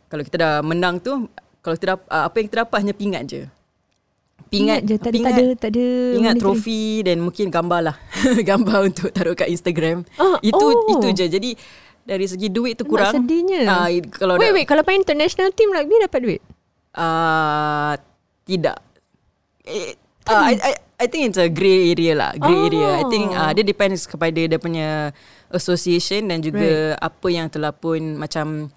kalau 0.08 0.22
kita 0.24 0.36
dah 0.38 0.54
menang 0.64 1.02
tu, 1.02 1.28
kalau 1.62 1.74
kita 1.78 1.94
dap, 1.94 2.00
uh, 2.10 2.26
apa 2.26 2.34
yang 2.40 2.46
kita 2.48 2.58
dapat 2.66 2.78
hanya 2.82 2.94
pingat 2.96 3.22
je. 3.28 3.42
Pingat, 4.52 4.84
je, 4.84 5.00
tak 5.00 5.16
ada, 5.16 5.20
tak 5.24 5.32
ada, 5.32 5.46
tak 5.56 5.70
ada 5.72 5.86
Pingat 6.12 6.34
trofi 6.36 7.00
dan 7.00 7.24
mungkin 7.24 7.48
gambar 7.48 7.80
lah. 7.88 7.96
gambar 8.52 8.92
untuk 8.92 9.08
taruh 9.08 9.32
kat 9.32 9.48
Instagram. 9.48 10.04
Ah, 10.20 10.36
itu 10.44 10.60
oh. 10.60 10.92
itu 10.92 11.08
je. 11.16 11.24
Jadi 11.24 11.56
dari 12.04 12.28
segi 12.28 12.52
duit 12.52 12.76
tu 12.76 12.84
Nak 12.84 12.90
kurang. 12.92 13.14
sedihnya. 13.16 13.64
Ah, 13.64 13.88
kalau 14.12 14.36
wait, 14.36 14.52
dah- 14.52 14.54
wait. 14.60 14.66
Kalau 14.68 14.84
main 14.84 15.00
international 15.00 15.56
team 15.56 15.72
rugby 15.72 15.96
dapat 16.04 16.20
duit? 16.20 16.42
Uh, 16.92 17.96
tidak. 18.44 18.78
Eh, 19.62 19.94
uh, 20.26 20.42
I, 20.50 20.54
I, 20.58 20.72
I 21.02 21.06
think 21.10 21.30
it's 21.30 21.40
a 21.40 21.50
grey 21.50 21.90
area 21.90 22.14
lah. 22.14 22.32
Grey 22.38 22.58
Oh. 22.58 22.66
area. 22.70 22.88
I 23.02 23.04
think 23.10 23.26
uh, 23.34 23.50
dia 23.54 23.64
depends 23.66 24.06
kepada 24.06 24.38
dia 24.38 24.58
punya 24.58 25.10
association 25.50 26.30
dan 26.30 26.42
juga 26.42 26.94
right. 26.94 27.02
apa 27.02 27.28
yang 27.30 27.46
telah 27.50 27.74
pun 27.74 28.18
macam 28.18 28.70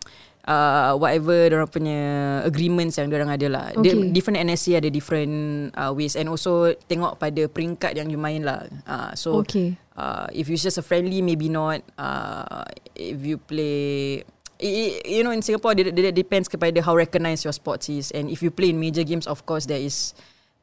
uh, 0.45 0.93
whatever 0.97 1.61
orang 1.61 1.69
punya 1.69 1.99
agreements 2.45 2.97
yang 2.97 3.09
orang 3.13 3.29
ada 3.33 3.47
lah. 3.49 3.65
Okay. 3.77 3.93
Okay. 3.93 4.09
Different 4.13 4.37
NSC 4.41 4.77
ada 4.77 4.89
different 4.89 5.35
uh, 5.73 5.91
ways 5.93 6.17
and 6.17 6.29
also 6.29 6.73
tengok 6.89 7.17
pada 7.21 7.45
peringkat 7.49 7.97
yang 7.97 8.09
you 8.09 8.17
main 8.17 8.45
lah. 8.45 8.65
Uh, 8.85 9.11
so 9.13 9.41
Okay. 9.45 9.77
uh, 9.97 10.29
if 10.33 10.49
you 10.49 10.57
just 10.57 10.77
a 10.81 10.85
friendly 10.85 11.21
maybe 11.21 11.49
not. 11.49 11.81
Uh, 11.97 12.65
if 12.95 13.21
you 13.21 13.37
play 13.37 14.23
you 14.59 15.23
know 15.23 15.31
in 15.31 15.41
Singapore 15.41 15.73
it, 15.75 15.91
it 15.91 16.15
depends 16.15 16.47
kepada 16.47 16.79
how 16.83 16.95
recognized 16.95 17.43
your 17.43 17.55
sports 17.55 17.89
is. 17.89 18.11
And 18.11 18.29
if 18.29 18.43
you 18.43 18.51
play 18.51 18.71
in 18.71 18.79
major 18.79 19.03
games 19.03 19.27
of 19.27 19.45
course 19.45 19.65
there 19.65 19.81
is 19.81 20.13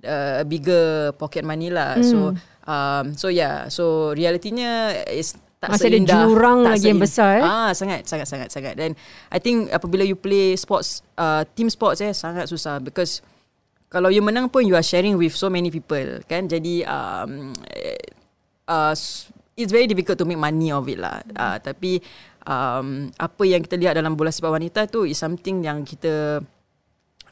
uh, 0.05 0.43
a 0.43 0.47
bigger 0.47 1.13
pocket 1.17 1.45
money 1.45 1.71
lah. 1.71 1.99
Hmm. 1.99 2.05
so 2.05 2.19
um 2.69 3.05
so 3.19 3.27
yeah. 3.29 3.69
So 3.69 4.15
realitinya 4.17 5.05
is 5.11 5.37
tak 5.63 5.79
Masih 5.79 5.95
ada 5.95 5.99
seindah. 6.03 6.21
jurang 6.27 6.59
tak 6.67 6.71
lagi 6.75 6.87
yang 6.91 6.99
besar, 6.99 7.33
eh? 7.39 7.43
ah 7.47 7.71
sangat 7.71 8.03
sangat 8.11 8.27
sangat 8.27 8.49
sangat. 8.51 8.75
Dan 8.75 8.99
I 9.31 9.39
think 9.39 9.71
apabila 9.71 10.03
you 10.03 10.19
play 10.19 10.59
sports 10.59 11.07
uh, 11.15 11.47
team 11.55 11.71
sports 11.71 12.03
eh 12.03 12.11
sangat 12.11 12.51
susah. 12.51 12.83
Because 12.83 13.23
kalau 13.87 14.11
you 14.11 14.27
menang 14.27 14.51
pun 14.51 14.67
you 14.67 14.75
are 14.75 14.83
sharing 14.83 15.15
with 15.15 15.39
so 15.39 15.47
many 15.47 15.71
people 15.71 16.19
kan? 16.27 16.51
Jadi 16.51 16.83
um, 16.83 17.55
eh, 17.71 17.95
uh, 18.67 18.91
it's 19.55 19.71
very 19.71 19.87
difficult 19.87 20.19
to 20.19 20.27
make 20.27 20.41
money 20.41 20.75
of 20.75 20.83
it 20.91 20.99
lah. 20.99 21.23
Uh, 21.39 21.63
tapi 21.63 22.03
um, 22.47 23.11
apa 23.17 23.43
yang 23.43 23.63
kita 23.63 23.79
lihat 23.79 23.95
dalam 23.99 24.15
bola 24.15 24.31
sepak 24.31 24.53
wanita 24.53 24.87
tu 24.87 25.07
is 25.07 25.19
something 25.19 25.63
yang 25.63 25.83
kita 25.83 26.43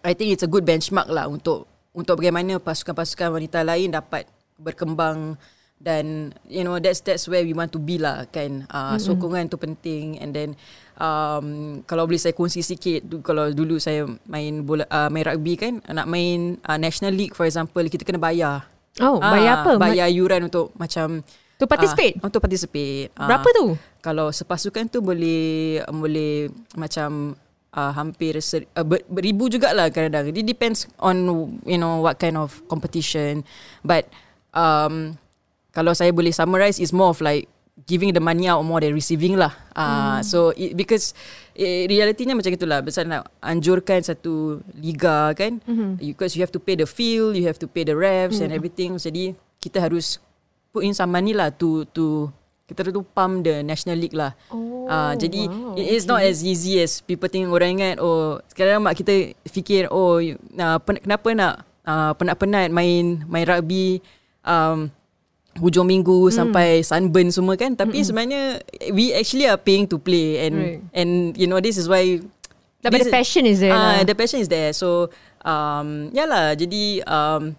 I 0.01 0.17
think 0.17 0.33
it's 0.33 0.47
a 0.47 0.51
good 0.51 0.65
benchmark 0.65 1.11
lah 1.13 1.29
untuk 1.29 1.69
untuk 1.93 2.23
bagaimana 2.23 2.57
pasukan-pasukan 2.63 3.35
wanita 3.35 3.67
lain 3.67 3.93
dapat 3.93 4.25
berkembang 4.57 5.35
dan 5.81 6.37
you 6.45 6.61
know 6.61 6.77
that's 6.77 7.01
that's 7.01 7.25
where 7.25 7.41
we 7.41 7.57
want 7.57 7.73
to 7.73 7.81
be 7.81 7.97
lah 7.97 8.29
kan 8.29 8.69
uh, 8.69 8.95
mm-hmm. 8.95 9.01
sokongan 9.01 9.49
tu 9.49 9.57
penting 9.57 10.21
and 10.21 10.37
then 10.37 10.53
um, 11.01 11.81
kalau 11.89 12.05
boleh 12.05 12.21
saya 12.21 12.37
kongsi 12.37 12.61
sikit 12.61 13.01
du- 13.09 13.25
kalau 13.25 13.49
dulu 13.49 13.81
saya 13.81 14.05
main 14.29 14.61
bola 14.61 14.85
uh, 14.93 15.09
main 15.09 15.25
rugby 15.25 15.57
kan 15.57 15.81
nak 15.89 16.05
main 16.05 16.61
uh, 16.69 16.77
national 16.77 17.17
league 17.17 17.33
for 17.33 17.49
example 17.49 17.81
kita 17.89 18.05
kena 18.05 18.21
bayar 18.21 18.69
Oh, 18.99 19.23
bayar 19.23 19.55
Ah, 19.55 19.61
apa? 19.63 19.73
bayar 19.79 20.11
yuran 20.11 20.51
untuk 20.51 20.75
macam 20.75 21.23
To 21.63 21.65
participate? 21.65 22.19
ah, 22.21 22.27
untuk 22.27 22.43
participate 22.43 23.15
Berapa 23.15 23.49
tu? 23.55 23.79
Kalau 24.01 24.33
sepasukan 24.33 24.89
tu 24.89 25.05
boleh 25.05 25.81
boleh 25.89 26.49
macam 26.75 27.37
uh, 27.75 27.93
hampir 27.95 28.41
ser, 28.43 28.67
uh, 28.75 28.85
ber, 28.85 29.05
beribu 29.07 29.47
jugalah 29.47 29.89
kadang-kadang. 29.93 30.35
It 30.35 30.47
depends 30.49 30.89
on 30.99 31.29
you 31.65 31.79
know 31.79 32.03
what 32.03 32.19
kind 32.19 32.37
of 32.41 32.61
competition. 32.67 33.47
But 33.85 34.11
um, 34.57 35.17
kalau 35.71 35.95
saya 35.95 36.11
boleh 36.11 36.35
summarize, 36.35 36.83
is 36.83 36.91
more 36.91 37.15
of 37.15 37.23
like 37.23 37.47
giving 37.87 38.13
the 38.13 38.21
money 38.23 38.51
out 38.51 38.61
more 38.67 38.83
than 38.83 38.93
receiving 38.93 39.39
lah. 39.41 39.55
Uh, 39.73 40.21
So 40.21 40.53
it, 40.53 40.77
because 40.77 41.15
realitinya 41.57 42.37
macam 42.37 42.53
itulah. 42.53 42.85
Besar 42.85 43.09
nak 43.09 43.31
anjurkan 43.41 44.05
satu 44.05 44.61
liga 44.77 45.33
kan. 45.35 45.63
Mm-hmm. 45.65 45.91
Because 46.13 46.37
you 46.37 46.43
have 46.45 46.53
to 46.53 46.61
pay 46.61 46.77
the 46.77 46.87
field, 46.87 47.39
you 47.39 47.47
have 47.47 47.59
to 47.59 47.69
pay 47.71 47.87
the 47.87 47.97
refs 47.97 48.39
mm. 48.39 48.49
and 48.49 48.51
everything. 48.53 49.01
Jadi 49.01 49.33
kita 49.63 49.81
harus 49.81 50.21
put 50.71 50.87
in 50.87 50.95
some 50.95 51.11
money 51.11 51.35
lah 51.35 51.51
to 51.51 51.87
to 51.97 52.31
kita 52.71 52.89
tu 52.89 53.03
pump 53.03 53.43
the 53.43 53.61
national 53.61 53.99
league 53.99 54.15
lah. 54.15 54.31
Oh, 54.49 54.87
Ah, 54.87 55.13
jadi 55.13 55.47
wow, 55.47 55.75
it 55.75 55.87
is 55.87 56.03
not 56.05 56.19
as 56.21 56.41
easy 56.41 56.79
as 56.79 56.99
people 56.99 57.27
think 57.27 57.47
orang 57.47 57.77
ingat 57.77 57.99
oh 57.99 58.39
sekarang 58.47 58.79
mak 58.81 58.95
kita 58.95 59.35
fikir 59.45 59.87
oh 59.87 60.19
uh, 60.19 60.79
pen, 60.79 60.99
kenapa 60.99 61.29
nak 61.31 61.55
uh, 61.83 62.11
penat-penat 62.15 62.71
main 62.71 63.23
main 63.23 63.45
rugby 63.45 63.99
um, 64.43 64.91
hujung 65.59 65.83
minggu 65.85 66.27
mm. 66.27 66.35
sampai 66.35 66.69
sunburn 66.81 67.31
semua 67.31 67.55
kan 67.55 67.75
tapi 67.75 68.01
mm 68.01 68.07
sebenarnya 68.07 68.43
we 68.91 69.11
actually 69.11 69.47
are 69.47 69.59
paying 69.59 69.83
to 69.83 69.99
play 69.99 70.39
and 70.41 70.55
Right. 70.55 70.81
and 70.93 71.11
you 71.35 71.47
know 71.47 71.59
this 71.59 71.75
is 71.75 71.87
why 71.87 72.23
Tapi 72.81 72.97
the 72.97 72.99
this 72.99 73.07
is- 73.07 73.15
passion 73.15 73.45
is 73.45 73.59
there 73.59 73.75
Ah, 73.75 74.01
lah. 74.01 74.07
the 74.07 74.15
passion 74.15 74.39
is 74.39 74.49
there. 74.49 74.73
So, 74.73 75.13
um, 75.45 76.09
yalah. 76.11 76.57
Jadi, 76.57 77.05
um, 77.05 77.53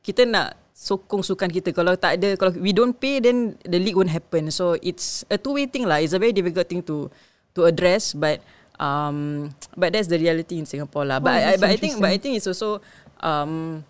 kita 0.00 0.22
nak 0.22 0.54
sokong 0.78 1.26
sukan 1.26 1.50
kita. 1.50 1.74
Kalau 1.74 1.98
tak 1.98 2.22
ada, 2.22 2.38
kalau 2.38 2.54
we 2.62 2.70
don't 2.70 2.94
pay, 2.94 3.18
then 3.18 3.58
the 3.66 3.82
league 3.82 3.98
won't 3.98 4.14
happen. 4.14 4.54
So, 4.54 4.78
it's 4.78 5.26
a 5.26 5.34
two-way 5.34 5.66
thing 5.66 5.90
lah. 5.90 5.98
It's 5.98 6.14
a 6.14 6.22
very 6.22 6.30
difficult 6.30 6.70
thing 6.70 6.86
to 6.86 7.10
to 7.58 7.66
address, 7.66 8.14
but 8.14 8.38
um, 8.78 9.50
but 9.74 9.90
that's 9.90 10.06
the 10.06 10.22
reality 10.22 10.62
in 10.62 10.70
Singapore 10.70 11.02
lah. 11.02 11.18
But 11.18 11.34
Oh, 11.34 11.38
I, 11.42 11.42
that's 11.58 11.62
but 11.66 11.70
I 11.74 11.76
think, 11.76 11.98
but 11.98 12.10
I 12.14 12.18
think 12.22 12.38
it's 12.38 12.46
also 12.46 12.78
um, 13.18 13.82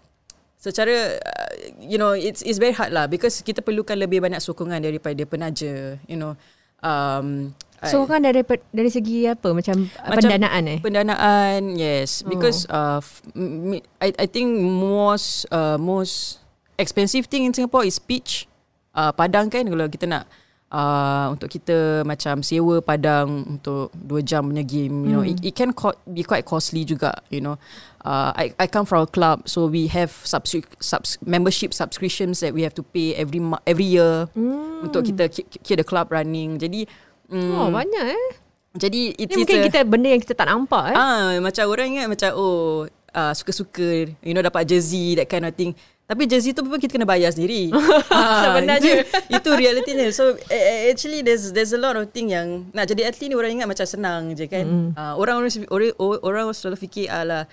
secara 0.57 1.21
uh, 1.21 1.52
you 1.78 2.00
know 2.00 2.16
it's 2.16 2.40
it's 2.40 2.57
very 2.57 2.73
hard 2.73 2.90
lah 2.97 3.04
because 3.04 3.45
kita 3.45 3.61
perlukan 3.61 3.95
lebih 3.95 4.25
banyak 4.25 4.40
sokongan 4.42 4.83
daripada 4.83 5.23
penaja 5.28 6.00
you 6.09 6.16
know 6.18 6.35
um 6.83 7.52
So 7.78 8.11
kan 8.11 8.26
dari 8.26 8.42
dari 8.75 8.90
segi 8.90 9.30
apa 9.30 9.54
macam, 9.54 9.87
pendanaan 10.02 10.66
eh? 10.66 10.78
Pendanaan, 10.83 11.78
yes. 11.78 12.26
Oh. 12.26 12.35
Because 12.35 12.66
uh, 12.66 12.99
f- 12.99 13.23
m- 13.38 13.78
I 14.02 14.11
I 14.18 14.26
think 14.26 14.50
most 14.66 15.47
uh, 15.54 15.78
most 15.78 16.42
expensive 16.79 17.27
thing 17.27 17.45
in 17.45 17.53
Singapore 17.53 17.83
is 17.83 17.99
pitch. 17.99 18.47
Uh, 18.95 19.11
padang 19.11 19.47
kan 19.47 19.63
kalau 19.63 19.87
kita 19.87 20.07
nak 20.07 20.25
uh, 20.69 21.31
untuk 21.31 21.47
kita 21.49 22.03
macam 22.03 22.41
sewa 22.41 22.81
padang 22.81 23.59
untuk 23.59 23.93
dua 23.95 24.21
jam 24.21 24.43
punya 24.45 24.63
game, 24.63 25.07
you 25.07 25.13
know, 25.13 25.23
Hmm. 25.23 25.31
it, 25.31 25.39
it 25.45 25.55
can 25.55 25.71
co- 25.71 25.95
be 26.05 26.23
quite 26.23 26.43
costly 26.43 26.83
juga, 26.83 27.15
you 27.29 27.39
know. 27.39 27.55
Uh, 28.01 28.33
I 28.33 28.55
I 28.57 28.67
come 28.67 28.85
from 28.85 29.05
a 29.05 29.11
club, 29.11 29.45
so 29.45 29.67
we 29.67 29.87
have 29.89 30.11
subscri- 30.25 30.67
subs- 30.79 31.19
membership 31.21 31.71
subscriptions 31.71 32.41
that 32.41 32.51
we 32.51 32.63
have 32.63 32.73
to 32.75 32.83
pay 32.83 33.13
every 33.15 33.39
mo- 33.39 33.61
every 33.65 33.87
year 33.87 34.27
Hmm. 34.33 34.83
untuk 34.83 35.05
kita 35.05 35.29
keep, 35.29 35.47
keep 35.61 35.77
the 35.77 35.87
club 35.87 36.09
running. 36.09 36.57
Jadi 36.57 36.87
mm, 37.29 37.53
Oh, 37.55 37.69
banyak 37.69 38.05
eh. 38.09 38.27
jadi 38.75 39.01
it's, 39.15 39.31
it's 39.31 39.37
mungkin 39.37 39.59
a, 39.59 39.65
kita 39.67 39.79
benda 39.85 40.09
yang 40.09 40.23
kita 40.23 40.35
tak 40.35 40.47
nampak 40.47 40.91
eh. 40.91 40.97
Ah, 40.97 41.35
macam 41.39 41.65
orang 41.67 41.87
ingat 41.93 42.07
macam 42.09 42.31
oh 42.35 42.87
uh, 43.11 43.33
suka-suka 43.33 44.07
you 44.23 44.33
know 44.33 44.41
dapat 44.41 44.67
jersey 44.67 45.15
that 45.15 45.27
kind 45.27 45.43
of 45.43 45.53
thing. 45.53 45.75
Tapi 46.09 46.25
jersey 46.25 46.57
tu 46.57 46.65
pun 46.65 46.81
kita 46.81 46.97
kena 46.97 47.05
bayar 47.05 47.29
sendiri. 47.29 47.69
ah, 48.09 48.41
Sebenarnya. 48.49 49.05
itu, 49.05 49.12
itu 49.45 49.50
realitinya. 49.53 50.09
So 50.09 50.41
uh, 50.41 50.77
actually 50.88 51.21
there's 51.21 51.53
there's 51.53 51.77
a 51.77 51.81
lot 51.81 52.00
of 52.00 52.09
thing 52.17 52.33
yang 52.33 52.73
nak 52.73 52.88
jadi 52.88 53.12
atlet 53.12 53.29
ni 53.29 53.37
orang 53.37 53.61
ingat 53.61 53.69
macam 53.69 53.85
senang 53.85 54.33
je 54.33 54.49
kan. 54.49 54.65
Mm. 54.65 54.88
Uh, 54.97 55.15
orang 55.21 55.45
orang 55.45 55.53
orang 55.69 56.19
orang 56.25 56.45
selalu 56.57 56.81
fikir 56.81 57.12
ala 57.12 57.45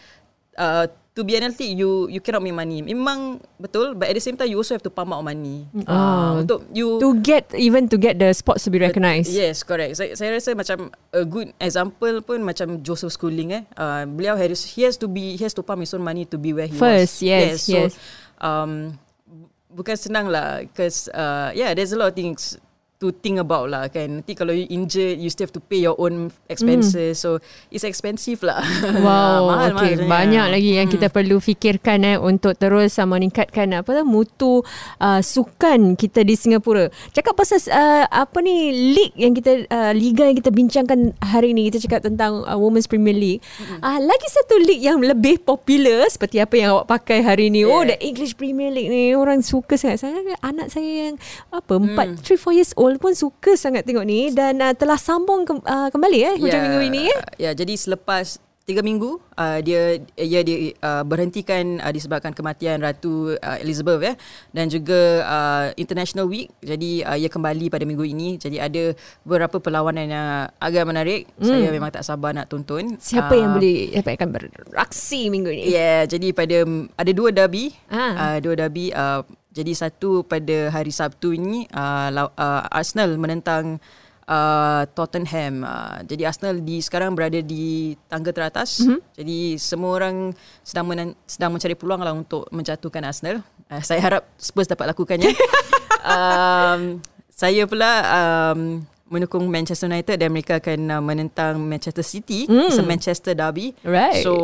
uh, 0.56 0.88
to 1.16 1.24
be 1.24 1.36
an 1.40 1.48
athlete 1.48 1.76
you 1.76 2.08
you 2.08 2.24
cannot 2.24 2.40
make 2.40 2.56
money. 2.56 2.80
Memang 2.80 3.44
betul 3.60 3.92
but 3.92 4.08
at 4.08 4.16
the 4.16 4.24
same 4.24 4.40
time 4.40 4.48
you 4.48 4.56
also 4.56 4.76
have 4.76 4.84
to 4.84 4.92
pump 4.92 5.12
out 5.12 5.24
money. 5.24 5.68
Oh. 5.84 5.92
Uh, 5.92 6.32
untuk 6.44 6.64
you 6.72 6.96
To 7.04 7.12
get 7.20 7.52
even 7.60 7.92
to 7.92 8.00
get 8.00 8.20
the 8.20 8.32
sports 8.32 8.64
to 8.64 8.72
be 8.72 8.80
recognised. 8.80 9.36
Yes, 9.36 9.68
correct. 9.68 10.00
Saya, 10.00 10.16
saya 10.16 10.32
rasa 10.36 10.56
macam 10.56 10.96
a 11.12 11.28
good 11.28 11.52
example 11.60 12.24
pun 12.24 12.40
macam 12.40 12.80
Joseph 12.84 13.12
Schooling 13.12 13.52
eh. 13.52 13.64
Uh, 13.76 14.08
beliau 14.08 14.40
harus 14.40 14.64
he 14.64 14.88
has 14.88 14.96
to 14.96 15.12
be 15.12 15.36
he 15.36 15.44
has 15.44 15.52
to 15.52 15.64
pump 15.64 15.84
his 15.84 15.92
own 15.92 16.04
money 16.04 16.24
to 16.24 16.40
be 16.40 16.56
where 16.56 16.68
he 16.68 16.76
First, 16.80 17.20
was. 17.20 17.28
yes, 17.28 17.68
so, 17.68 17.76
yes. 17.76 18.00
Um, 18.42 19.00
bu- 19.28 19.50
bukan 19.72 19.96
senang 19.96 20.28
lah 20.28 20.62
because 20.64 21.08
uh, 21.16 21.52
yeah, 21.56 21.74
there's 21.74 21.92
a 21.92 22.00
lot 22.00 22.12
of 22.12 22.16
things 22.16 22.58
to 22.96 23.12
think 23.12 23.36
about 23.38 23.68
lah 23.68 23.92
kan. 23.92 24.22
Nanti 24.22 24.32
kalau 24.32 24.56
you 24.56 24.64
injured, 24.72 25.20
you 25.20 25.28
still 25.28 25.46
have 25.46 25.56
to 25.56 25.60
pay 25.60 25.84
your 25.84 26.00
own 26.00 26.32
expenses. 26.48 27.20
So 27.20 27.44
it's 27.68 27.84
expensive 27.84 28.40
lah. 28.40 28.64
Hmm. 28.64 29.04
Wow, 29.04 29.40
mahal, 29.52 29.72
okay. 29.76 30.00
mahal 30.00 30.08
banyak 30.08 30.46
lagi 30.48 30.72
yang 30.78 30.88
Hmm. 30.88 30.96
kita 30.96 31.08
perlu 31.10 31.42
fikirkan 31.42 32.06
eh 32.06 32.16
untuk 32.16 32.56
terus 32.56 32.96
uh, 32.96 33.04
meningkatkan 33.04 33.74
apa 33.74 33.90
tu 33.90 34.04
mutu 34.06 34.54
uh, 35.02 35.20
sukan 35.20 35.98
kita 35.98 36.22
di 36.22 36.38
Singapura. 36.38 36.88
Cakap 37.10 37.34
pasal 37.34 37.58
uh, 37.68 38.06
apa 38.06 38.38
ni 38.40 38.70
league 38.94 39.18
yang 39.18 39.34
kita 39.34 39.66
uh, 39.68 39.92
liga 39.92 40.30
yang 40.30 40.38
kita 40.38 40.54
bincangkan 40.54 41.12
hari 41.20 41.58
ini 41.58 41.68
kita 41.68 41.90
cakap 41.90 42.06
tentang 42.06 42.46
uh, 42.46 42.54
Women's 42.54 42.86
Premier 42.86 43.18
League. 43.18 43.42
Hmm. 43.58 43.82
Uh, 43.82 44.00
lagi 44.06 44.28
satu 44.30 44.62
league 44.62 44.86
yang 44.86 45.02
lebih 45.02 45.42
popular 45.42 46.06
seperti 46.08 46.38
apa 46.38 46.54
yang 46.54 46.78
awak 46.78 46.88
pakai 47.02 47.26
hari 47.26 47.50
ini. 47.50 47.66
Oh, 47.66 47.82
the 47.82 47.96
Yeah. 47.96 48.12
English 48.14 48.36
Premier 48.36 48.70
League 48.70 48.92
ni 48.92 49.18
orang 49.18 49.42
suka 49.42 49.74
sangat. 49.74 50.06
Saya 50.06 50.38
anak 50.46 50.70
saya 50.70 51.10
yang 51.10 51.16
apa 51.50 51.82
Hmm. 51.82 51.98
4 51.98 52.22
3 52.22 52.38
4 52.38 52.54
years 52.54 52.72
old 52.78 52.85
pun 53.02 53.14
suka 53.18 53.58
sangat 53.58 53.84
tengok 53.84 54.06
ni 54.06 54.30
dan 54.30 54.62
uh, 54.62 54.74
telah 54.78 54.98
sambung 55.02 55.44
ke, 55.44 55.54
uh, 55.66 55.90
kembali 55.90 56.20
eh 56.22 56.36
hujung 56.38 56.62
minggu 56.62 56.82
ini 56.94 57.02
eh. 57.10 57.20
Ya, 57.42 57.52
jadi 57.58 57.74
selepas 57.74 58.38
tiga 58.66 58.82
minggu 58.82 59.22
uh, 59.38 59.60
dia 59.62 60.02
ia 60.18 60.42
dia 60.42 60.74
uh, 60.82 61.06
berhentikan 61.06 61.78
uh, 61.86 61.94
disebabkan 61.94 62.34
kematian 62.34 62.82
Ratu 62.82 63.38
uh, 63.38 63.58
Elizabeth 63.62 64.02
ya 64.02 64.14
dan 64.58 64.74
juga 64.74 65.22
uh, 65.22 65.66
International 65.78 66.26
Week 66.26 66.50
jadi 66.66 67.06
uh, 67.06 67.18
ia 67.18 67.30
kembali 67.30 67.70
pada 67.70 67.86
minggu 67.86 68.02
ini 68.02 68.42
jadi 68.42 68.66
ada 68.66 68.98
beberapa 69.22 69.62
perlawanan 69.62 70.10
yang 70.10 70.30
agak 70.58 70.84
menarik 70.90 71.30
mm. 71.38 71.46
saya 71.46 71.70
memang 71.70 71.94
tak 71.94 72.04
sabar 72.04 72.34
nak 72.34 72.50
tonton 72.50 72.98
Siapa 72.98 73.28
Uh, 73.36 73.42
yang 73.42 73.52
boleh 73.58 73.92
siapa 73.92 74.10
yang 74.16 74.20
akan 74.22 74.32
beraksi 74.32 75.20
minggu 75.28 75.50
ni? 75.52 75.64
Ya, 75.68 75.76
yeah, 75.76 76.00
jadi 76.08 76.32
pada 76.32 76.58
ada 76.96 77.12
dua 77.12 77.30
derby. 77.36 77.76
Ah. 77.92 78.16
Uh, 78.16 78.38
dua 78.40 78.54
derby 78.56 78.96
uh, 78.96 79.28
jadi 79.56 79.72
satu 79.72 80.28
pada 80.28 80.68
hari 80.68 80.92
Sabtu 80.92 81.32
ini 81.32 81.64
uh, 81.72 82.12
uh, 82.12 82.68
Arsenal 82.68 83.16
menentang 83.16 83.80
uh, 84.28 84.84
Tottenham. 84.92 85.64
Uh, 85.64 86.04
jadi 86.04 86.28
Arsenal 86.28 86.60
di 86.60 86.84
sekarang 86.84 87.16
berada 87.16 87.40
di 87.40 87.96
tangga 88.12 88.36
teratas. 88.36 88.84
Mm-hmm. 88.84 89.00
Jadi 89.16 89.40
semua 89.56 89.92
orang 89.96 90.36
sedang 90.60 91.16
sedang 91.24 91.56
mencari 91.56 91.76
peluang 91.80 92.02
lah 92.04 92.14
untuk 92.14 92.52
menjatuhkan 92.52 93.08
Arsenal. 93.08 93.40
Uh, 93.72 93.80
saya 93.80 94.04
harap 94.04 94.28
Spurs 94.36 94.68
dapat 94.68 94.92
lakukannya. 94.92 95.32
um, 96.14 97.00
saya 97.32 97.64
pula 97.64 97.92
um, 98.12 98.84
menukung 99.08 99.46
Manchester 99.48 99.88
United 99.88 100.18
dan 100.18 100.30
mereka 100.34 100.58
akan 100.58 100.80
uh, 100.90 101.00
menentang 101.00 101.62
Manchester 101.62 102.04
City. 102.04 102.50
Mm. 102.50 102.68
It's 102.68 102.82
a 102.82 102.86
Manchester 102.86 103.32
derby. 103.38 103.72
Right. 103.86 104.26
So 104.26 104.36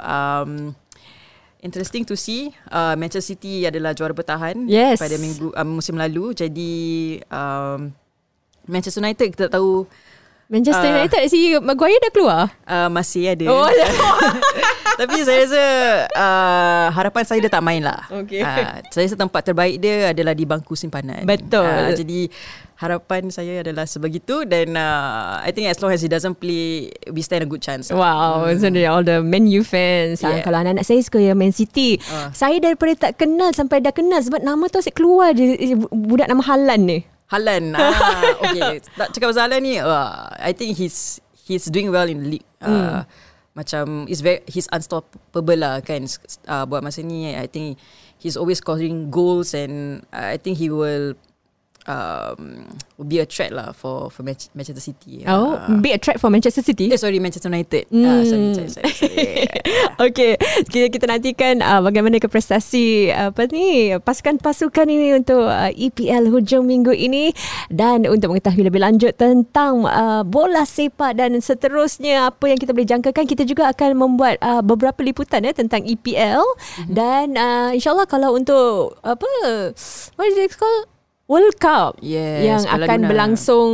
um, 0.00 0.74
interesting 1.64 2.04
to 2.04 2.12
see 2.12 2.52
uh, 2.68 2.92
Manchester 2.94 3.34
City 3.34 3.64
adalah 3.64 3.90
juara 3.90 4.12
bertahan 4.12 4.68
Yes. 4.68 5.00
pada 5.00 5.16
minggu 5.16 5.48
uh, 5.50 5.64
musim 5.64 5.96
lalu. 5.96 6.30
Jadi 6.30 6.72
um, 7.26 7.88
Manchester 8.64 9.00
United 9.00 9.32
kita 9.32 9.48
tak 9.48 9.56
tahu 9.56 9.88
Manchester 10.44 10.84
Ah. 10.86 10.94
United 10.94 11.22
si 11.26 11.56
Maguire 11.56 11.96
dah 11.98 12.12
keluar. 12.12 12.42
uh, 12.64 12.92
masih 12.92 13.32
ada. 13.32 13.48
Oh, 13.48 13.64
Tapi 15.00 15.24
saya 15.24 15.42
rasa 15.42 15.62
uh, 16.14 16.86
harapan 16.92 17.22
saya 17.24 17.40
dia 17.40 17.50
tak 17.50 17.64
main 17.64 17.80
lah. 17.80 18.04
Okay. 18.12 18.44
Uh, 18.44 18.78
saya 18.92 19.08
rasa 19.08 19.16
tempat 19.16 19.40
terbaik 19.42 19.80
dia 19.80 20.12
adalah 20.12 20.36
di 20.36 20.44
bangku 20.44 20.76
simpanan. 20.76 21.24
Betul. 21.24 21.64
Uh, 21.64 21.96
jadi 21.96 22.28
harapan 22.74 23.30
saya 23.30 23.62
adalah 23.62 23.86
sebegitu 23.86 24.42
dan 24.44 24.74
uh, 24.74 25.38
I 25.40 25.54
think 25.54 25.70
as 25.70 25.78
long 25.78 25.94
as 25.94 26.02
he 26.02 26.10
doesn't 26.10 26.42
play, 26.42 26.90
we 27.10 27.22
stand 27.22 27.46
a 27.46 27.48
good 27.48 27.62
chance. 27.62 27.94
Wow, 27.94 28.50
so 28.58 28.66
they 28.66 28.86
all 28.86 29.06
the 29.06 29.22
Man 29.22 29.46
U 29.46 29.62
fans. 29.62 30.20
Yeah. 30.20 30.26
Hmm. 30.26 30.36
Yeah. 30.38 30.44
Kalau 30.44 30.58
anak-anak 30.66 30.84
saya 30.86 31.00
suka 31.02 31.18
yang 31.22 31.38
Man 31.38 31.54
City. 31.54 32.02
Ah. 32.10 32.34
Saya 32.34 32.58
daripada 32.58 33.10
tak 33.10 33.22
kenal 33.22 33.54
sampai 33.54 33.78
dah 33.78 33.94
kenal 33.94 34.18
sebab 34.18 34.42
nama 34.42 34.66
tu 34.66 34.82
asyik 34.82 34.98
keluar 34.98 35.32
je 35.32 35.54
eh, 35.54 35.78
budak 35.90 36.26
nama 36.26 36.42
Halan 36.42 36.80
ni. 36.82 36.98
Halan. 37.30 37.72
Ah, 37.78 37.90
okay. 38.42 38.82
Tak 38.98 39.14
cakap 39.14 39.32
pasal 39.32 39.48
Halan 39.48 39.60
ni, 39.62 39.78
uh, 39.78 40.28
I 40.42 40.52
think 40.52 40.74
he's 40.74 41.22
he's 41.46 41.70
doing 41.70 41.94
well 41.94 42.06
in 42.10 42.18
the 42.20 42.28
league. 42.38 42.48
Uh, 42.58 43.06
Macam 43.54 44.10
is 44.10 44.18
very 44.18 44.42
he's 44.50 44.66
unstoppable 44.74 45.54
lah 45.54 45.78
kan 45.78 46.10
uh, 46.50 46.66
buat 46.66 46.82
masa 46.82 47.06
ni. 47.06 47.30
I 47.38 47.46
think 47.46 47.78
he's 48.18 48.34
always 48.34 48.58
scoring 48.58 49.14
goals 49.14 49.54
and 49.54 50.02
uh, 50.10 50.34
I 50.34 50.42
think 50.42 50.58
he 50.58 50.74
will 50.74 51.14
um, 51.86 52.64
will 52.96 53.08
be 53.08 53.18
a 53.20 53.26
threat 53.26 53.52
lah 53.52 53.72
for 53.72 54.08
for 54.10 54.22
Manch- 54.24 54.50
Manchester 54.54 54.80
City. 54.80 55.24
Oh, 55.28 55.56
Uh, 55.56 55.80
be 55.80 55.92
a 55.92 55.98
threat 56.00 56.18
for 56.20 56.28
Manchester 56.32 56.62
City. 56.64 56.90
eh 56.90 56.98
sorry 56.98 57.20
Manchester 57.20 57.48
United. 57.52 57.88
Mm. 57.92 58.04
Ah, 58.04 58.22
sorry, 58.24 58.46
sorry, 58.54 58.70
sorry, 58.70 58.92
sorry. 58.92 59.26
Okey, 60.04 60.32
kita, 60.68 60.86
kita 60.90 61.04
nantikan 61.06 61.62
uh, 61.62 61.80
bagaimana 61.84 62.18
ke 62.18 62.26
prestasi 62.26 63.10
apa 63.12 63.46
ni 63.50 63.94
pasukan-pasukan 63.98 64.86
ini 64.88 65.14
untuk 65.14 65.46
uh, 65.46 65.70
EPL 65.70 66.30
hujung 66.32 66.66
minggu 66.66 66.90
ini 66.90 67.30
dan 67.70 68.08
untuk 68.08 68.34
mengetahui 68.34 68.66
lebih 68.66 68.82
lanjut 68.82 69.14
tentang 69.14 69.86
uh, 69.86 70.22
bola 70.26 70.66
sepak 70.66 71.18
dan 71.18 71.36
seterusnya 71.38 72.32
apa 72.32 72.44
yang 72.50 72.58
kita 72.58 72.74
boleh 72.74 72.88
jangkakan 72.88 73.24
kita 73.28 73.42
juga 73.46 73.70
akan 73.70 73.94
membuat 73.94 74.40
uh, 74.42 74.62
beberapa 74.64 75.00
liputan 75.04 75.44
ya 75.46 75.52
tentang 75.54 75.84
EPL 75.84 76.42
mm-hmm. 76.42 76.92
dan 76.94 77.26
uh, 77.36 77.70
insyaallah 77.74 78.08
kalau 78.08 78.34
untuk 78.34 78.98
apa 79.04 79.28
what 80.16 80.26
is 80.30 80.38
it 80.38 80.54
called 80.56 80.93
World 81.24 81.56
Cup 81.56 81.96
Yes, 82.04 82.44
yang 82.44 82.62
akan 82.68 83.00
Dunia. 83.00 83.08
berlangsung 83.08 83.70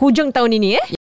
hujung 0.00 0.32
tahun 0.32 0.56
ini 0.56 0.68
eh 0.80 0.86